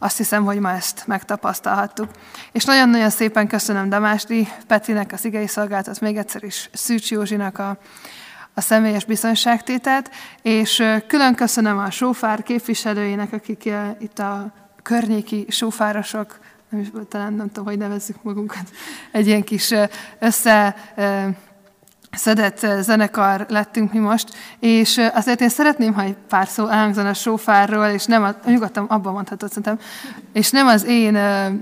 azt 0.02 0.16
hiszem, 0.16 0.44
hogy 0.44 0.58
ma 0.58 0.70
ezt 0.70 1.06
megtapasztalhattuk. 1.06 2.08
És 2.52 2.64
nagyon-nagyon 2.64 3.10
szépen 3.10 3.46
köszönöm 3.46 3.88
Damásdi 3.88 4.48
Petinek 4.66 5.12
az 5.12 5.24
igei 5.24 5.46
szolgáltat, 5.46 6.00
még 6.00 6.16
egyszer 6.16 6.44
is 6.44 6.70
Szűcs 6.72 7.10
Józsinak 7.10 7.58
a, 7.58 7.78
a 8.54 8.60
személyes 8.60 9.04
bizonyságtételt, 9.04 10.10
és 10.42 10.84
külön 11.06 11.34
köszönöm 11.34 11.78
a 11.78 11.90
sófár 11.90 12.42
képviselőinek, 12.42 13.32
akik 13.32 13.70
itt 13.98 14.18
a 14.18 14.52
környéki 14.82 15.46
sófárosok, 15.48 16.38
nem 16.68 16.80
is, 16.80 16.88
talán 17.08 17.32
nem 17.32 17.46
tudom, 17.46 17.64
hogy 17.64 17.78
nevezzük 17.78 18.22
magunkat, 18.22 18.70
egy 19.12 19.26
ilyen 19.26 19.42
kis 19.42 19.74
össze 20.18 20.76
szedett 22.16 22.66
zenekar 22.80 23.46
lettünk 23.48 23.92
mi 23.92 23.98
most, 23.98 24.28
és 24.58 25.00
azért 25.14 25.40
én 25.40 25.48
szeretném, 25.48 25.94
ha 25.94 26.02
egy 26.02 26.16
pár 26.28 26.46
szó 26.46 26.68
elhangzana 26.68 27.08
a 27.08 27.14
sófárról, 27.14 27.86
és 27.86 28.04
nem, 28.04 28.22
a, 28.22 28.34
nyugodtan 28.44 28.84
abban 28.84 29.12
mondhatod 29.12 29.48
szerintem, 29.48 29.78
és 30.32 30.50
nem 30.50 30.66
az 30.66 30.84
én, 30.84 31.12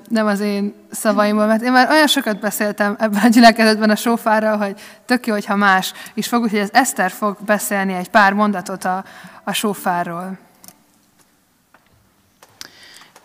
nem 0.08 0.26
az 0.26 0.40
én 0.40 0.74
szavaimból, 0.90 1.46
mert 1.46 1.62
én 1.62 1.72
már 1.72 1.90
olyan 1.90 2.06
sokat 2.06 2.40
beszéltem 2.40 2.96
ebben 2.98 3.22
a 3.24 3.28
gyülekezetben 3.28 3.90
a 3.90 3.96
sófárral, 3.96 4.56
hogy 4.56 4.80
tök 5.06 5.26
jó, 5.26 5.32
hogyha 5.32 5.56
más 5.56 5.92
is 6.14 6.26
fog, 6.26 6.42
úgyhogy 6.42 6.60
az 6.60 6.72
Eszter 6.72 7.10
fog 7.10 7.36
beszélni 7.44 7.92
egy 7.92 8.10
pár 8.10 8.32
mondatot 8.32 8.84
a, 8.84 9.04
a 9.44 9.52
sófárról. 9.52 10.38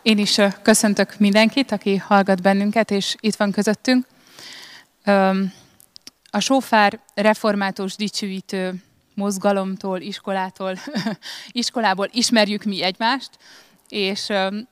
Én 0.01 0.17
is 0.17 0.41
köszöntök 0.61 1.13
mindenkit, 1.17 1.71
aki 1.71 1.97
hallgat 1.97 2.41
bennünket, 2.41 2.91
és 2.91 3.15
itt 3.19 3.35
van 3.35 3.51
közöttünk. 3.51 4.05
A 6.35 6.39
sófár 6.39 6.99
református 7.13 7.95
dicsőítő 7.95 8.73
mozgalomtól, 9.13 10.01
iskolától, 10.01 10.77
iskolából 11.51 12.07
ismerjük 12.11 12.63
mi 12.63 12.83
egymást, 12.83 13.29
és 13.89 14.29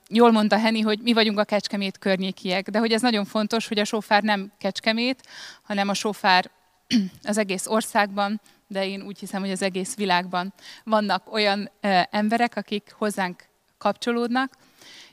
jól 0.08 0.30
mondta 0.30 0.58
Henny, 0.58 0.82
hogy 0.82 0.98
mi 1.02 1.12
vagyunk 1.12 1.38
a 1.38 1.44
Kecskemét 1.44 1.98
környékiek, 1.98 2.68
de 2.70 2.78
hogy 2.78 2.92
ez 2.92 3.00
nagyon 3.00 3.24
fontos, 3.24 3.68
hogy 3.68 3.78
a 3.78 3.84
sófár 3.84 4.22
nem 4.22 4.52
Kecskemét, 4.58 5.22
hanem 5.62 5.88
a 5.88 5.94
sófár 5.94 6.50
az 7.22 7.38
egész 7.38 7.66
országban, 7.66 8.40
de 8.66 8.86
én 8.86 9.02
úgy 9.02 9.18
hiszem, 9.18 9.40
hogy 9.40 9.50
az 9.50 9.62
egész 9.62 9.96
világban 9.96 10.52
vannak 10.84 11.32
olyan 11.32 11.70
emberek, 12.10 12.56
akik 12.56 12.94
hozzánk 12.98 13.44
kapcsolódnak, 13.78 14.52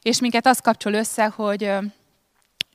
és 0.01 0.19
minket 0.19 0.45
az 0.45 0.59
kapcsol 0.59 0.93
össze, 0.93 1.25
hogy 1.25 1.71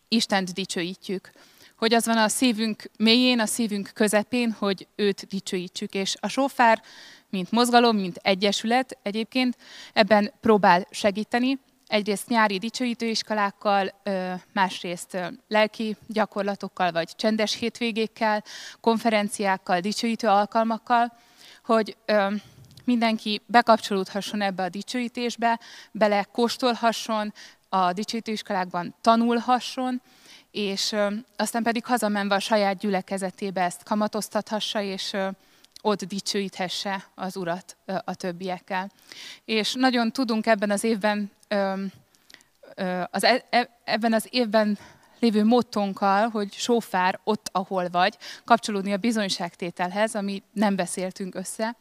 Istent 0.09 0.53
dicsőítjük. 0.53 1.33
Hogy 1.77 1.95
az 1.95 2.07
van 2.07 2.19
a 2.19 2.29
szívünk 2.29 2.91
mélyén, 2.99 3.41
a 3.41 3.47
szívünk 3.47 3.91
közepén, 3.95 4.53
hogy 4.59 4.87
őt 4.95 5.27
dicsőítsük. 5.27 5.95
És 5.95 6.17
a 6.21 6.29
sófár, 6.29 6.83
mint 7.31 7.51
mozgalom, 7.51 7.97
mint 7.97 8.17
egyesület 8.23 8.99
egyébként 9.03 9.57
ebben 9.93 10.33
próbál 10.41 10.87
segíteni. 10.91 11.59
Egyrészt 11.87 12.29
nyári 12.29 12.59
dicsőítőiskolákkal, 12.59 14.03
másrészt 14.53 15.19
lelki 15.49 15.97
gyakorlatokkal, 16.07 16.93
vagy 16.93 17.15
csendes 17.17 17.55
hétvégékkel, 17.55 18.45
konferenciákkal, 18.81 19.81
dicsőítő 19.81 20.29
alkalmakkal, 20.29 21.13
hogy 21.65 21.97
mindenki 22.85 23.41
bekapcsolódhasson 23.47 24.41
ebbe 24.41 24.63
a 24.63 24.69
dicsőítésbe, 24.69 25.61
bele 25.93 26.27
kóstolhasson, 26.33 27.33
a 27.69 27.93
dicsőítőiskolákban 27.93 28.95
tanulhasson, 29.01 30.03
és 30.57 30.95
aztán 31.37 31.63
pedig 31.63 31.85
hazamenve 31.85 32.35
a 32.35 32.41
saját 32.41 32.79
gyülekezetébe 32.79 33.63
ezt 33.63 33.83
kamatoztathassa, 33.83 34.81
és 34.81 35.17
ott 35.83 36.05
dicsőíthesse 36.05 37.05
az 37.15 37.37
Urat 37.37 37.77
a 38.05 38.15
többiekkel. 38.15 38.91
És 39.45 39.75
nagyon 39.75 40.13
tudunk 40.13 40.47
ebben 40.47 40.71
az 40.71 40.85
évben, 40.85 41.31
az 43.11 43.25
e, 43.25 43.45
e, 43.51 43.69
ebben 43.85 44.13
az 44.13 44.27
évben 44.31 44.79
lévő 45.19 45.45
mottónkkal, 45.45 46.29
hogy 46.29 46.53
sófár 46.53 47.19
ott, 47.25 47.49
ahol 47.53 47.89
vagy, 47.89 48.17
kapcsolódni 48.45 48.93
a 48.93 48.97
bizonyságtételhez, 48.97 50.15
ami 50.15 50.43
nem 50.53 50.77
beszéltünk 50.77 51.35
össze. 51.35 51.77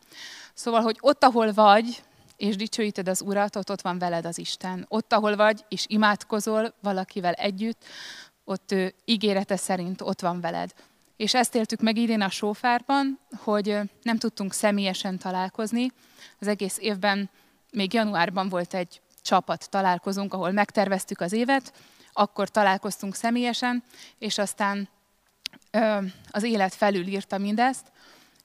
Szóval, 0.53 0.81
hogy 0.81 0.97
ott, 0.99 1.23
ahol 1.23 1.53
vagy, 1.53 2.03
és 2.37 2.55
dicsőíted 2.55 3.07
az 3.07 3.21
Urat, 3.21 3.55
ott, 3.55 3.71
ott 3.71 3.81
van 3.81 3.99
veled 3.99 4.25
az 4.25 4.37
Isten. 4.37 4.85
Ott, 4.89 5.13
ahol 5.13 5.35
vagy, 5.35 5.65
és 5.69 5.85
imádkozol 5.87 6.73
valakivel 6.81 7.33
együtt, 7.33 7.83
ott 8.45 8.71
ő 8.71 8.93
ígérete 9.05 9.55
szerint 9.55 10.01
ott 10.01 10.21
van 10.21 10.41
veled. 10.41 10.73
És 11.17 11.33
ezt 11.33 11.55
éltük 11.55 11.81
meg 11.81 11.97
idén 11.97 12.21
a 12.21 12.29
sófárban, 12.29 13.19
hogy 13.37 13.79
nem 14.01 14.17
tudtunk 14.17 14.53
személyesen 14.53 15.17
találkozni. 15.17 15.91
Az 16.39 16.47
egész 16.47 16.77
évben, 16.77 17.29
még 17.71 17.93
januárban 17.93 18.49
volt 18.49 18.73
egy 18.73 19.01
csapat 19.21 19.69
találkozunk, 19.69 20.33
ahol 20.33 20.51
megterveztük 20.51 21.21
az 21.21 21.31
évet, 21.31 21.73
akkor 22.13 22.49
találkoztunk 22.49 23.15
személyesen, 23.15 23.83
és 24.17 24.37
aztán 24.37 24.89
ö, 25.71 25.97
az 26.31 26.43
élet 26.43 26.73
felülírta 26.73 27.37
mindezt, 27.37 27.91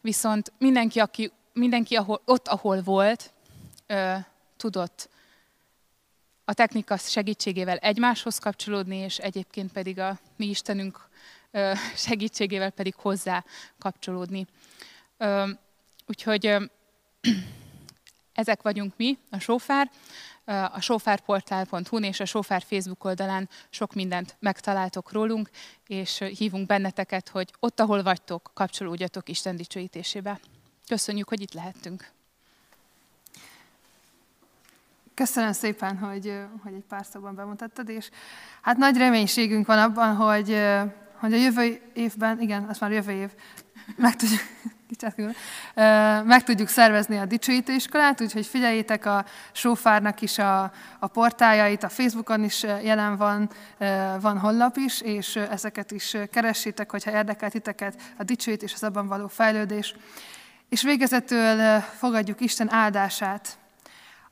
viszont 0.01 0.53
mindenki, 0.59 1.01
aki 1.01 1.33
mindenki 1.53 1.97
ahol, 1.97 2.21
ott, 2.25 2.49
ahol 2.49 2.83
volt, 2.83 3.33
ö, 3.87 4.15
tudott 4.57 5.09
a 6.51 6.55
technika 6.55 6.97
segítségével 6.97 7.77
egymáshoz 7.77 8.39
kapcsolódni, 8.39 8.97
és 8.97 9.19
egyébként 9.19 9.73
pedig 9.73 9.99
a 9.99 10.19
mi 10.37 10.47
Istenünk 10.47 11.09
segítségével 11.95 12.71
pedig 12.71 12.95
hozzá 12.95 13.45
kapcsolódni. 13.79 14.47
Úgyhogy 16.07 16.47
ezek 18.43 18.63
vagyunk 18.63 18.93
mi, 18.97 19.19
a 19.31 19.39
Sófár. 19.39 19.91
A 20.45 20.81
sofárportál.hu-n 20.81 22.03
és 22.03 22.21
a 22.21 22.25
Sofár 22.25 22.63
Facebook 22.63 23.05
oldalán 23.05 23.49
sok 23.69 23.95
mindent 23.95 24.37
megtaláltok 24.39 25.13
rólunk, 25.13 25.51
és 25.87 26.19
hívunk 26.39 26.67
benneteket, 26.67 27.29
hogy 27.29 27.55
ott, 27.61 27.81
ahol 27.81 28.03
vagytok, 28.03 28.51
kapcsolódjatok 28.55 29.29
Isten 29.29 29.57
dicsőítésébe. 29.57 30.41
Köszönjük, 30.87 31.29
hogy 31.29 31.41
itt 31.41 31.53
lehettünk. 31.53 32.11
Köszönöm 35.21 35.53
szépen, 35.53 35.99
hogy, 35.99 36.39
hogy 36.63 36.75
egy 36.75 36.85
pár 36.89 37.07
szóban 37.13 37.35
bemutattad, 37.35 37.89
és 37.89 38.11
hát 38.63 38.77
nagy 38.77 38.97
reménységünk 38.97 39.67
van 39.67 39.79
abban, 39.79 40.15
hogy, 40.15 40.57
hogy 41.19 41.33
a 41.33 41.37
jövő 41.37 41.81
évben, 41.95 42.41
igen, 42.41 42.67
az 42.69 42.79
már 42.79 42.93
jövő 42.93 43.13
év, 43.13 43.31
meg 43.97 44.17
tudjuk, 44.17 44.41
meg 46.35 46.43
tudjuk 46.43 46.69
szervezni 46.69 47.19
a 47.19 47.25
dicsőítőiskolát, 47.25 48.21
úgyhogy 48.21 48.47
figyeljétek 48.47 49.07
a 49.07 49.25
Sófárnak 49.53 50.21
is 50.21 50.39
a, 50.39 50.73
a 50.99 51.07
portájait, 51.07 51.83
a 51.83 51.89
Facebookon 51.89 52.45
is 52.45 52.63
jelen 52.63 53.17
van, 53.17 53.51
van 54.21 54.39
honlap 54.39 54.77
is, 54.77 55.01
és 55.01 55.37
ezeket 55.37 55.91
is 55.91 56.17
keressétek, 56.31 56.91
hogyha 56.91 57.11
érdekel 57.11 57.51
titeket 57.51 58.03
a 58.19 58.25
dicsőítés, 58.25 58.73
az 58.75 58.83
abban 58.83 59.07
való 59.07 59.29
fejlődés. 59.29 59.95
És 60.69 60.83
végezetül 60.83 61.81
fogadjuk 61.81 62.41
Isten 62.41 62.73
áldását. 62.73 63.60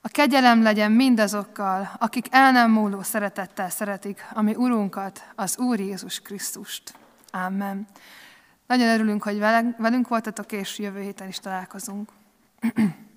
A 0.00 0.08
kegyelem 0.08 0.62
legyen 0.62 0.92
mindazokkal, 0.92 1.90
akik 1.98 2.26
el 2.30 2.52
nem 2.52 2.70
múló 2.70 3.02
szeretettel 3.02 3.70
szeretik, 3.70 4.24
ami 4.32 4.54
Urunkat, 4.54 5.24
az 5.34 5.58
Úr 5.58 5.80
Jézus 5.80 6.20
Krisztust. 6.20 6.94
Amen. 7.30 7.86
Nagyon 8.66 8.88
örülünk, 8.88 9.22
hogy 9.22 9.38
velünk 9.78 10.08
voltatok, 10.08 10.52
és 10.52 10.78
jövő 10.78 11.00
héten 11.00 11.28
is 11.28 11.38
találkozunk. 11.38 12.10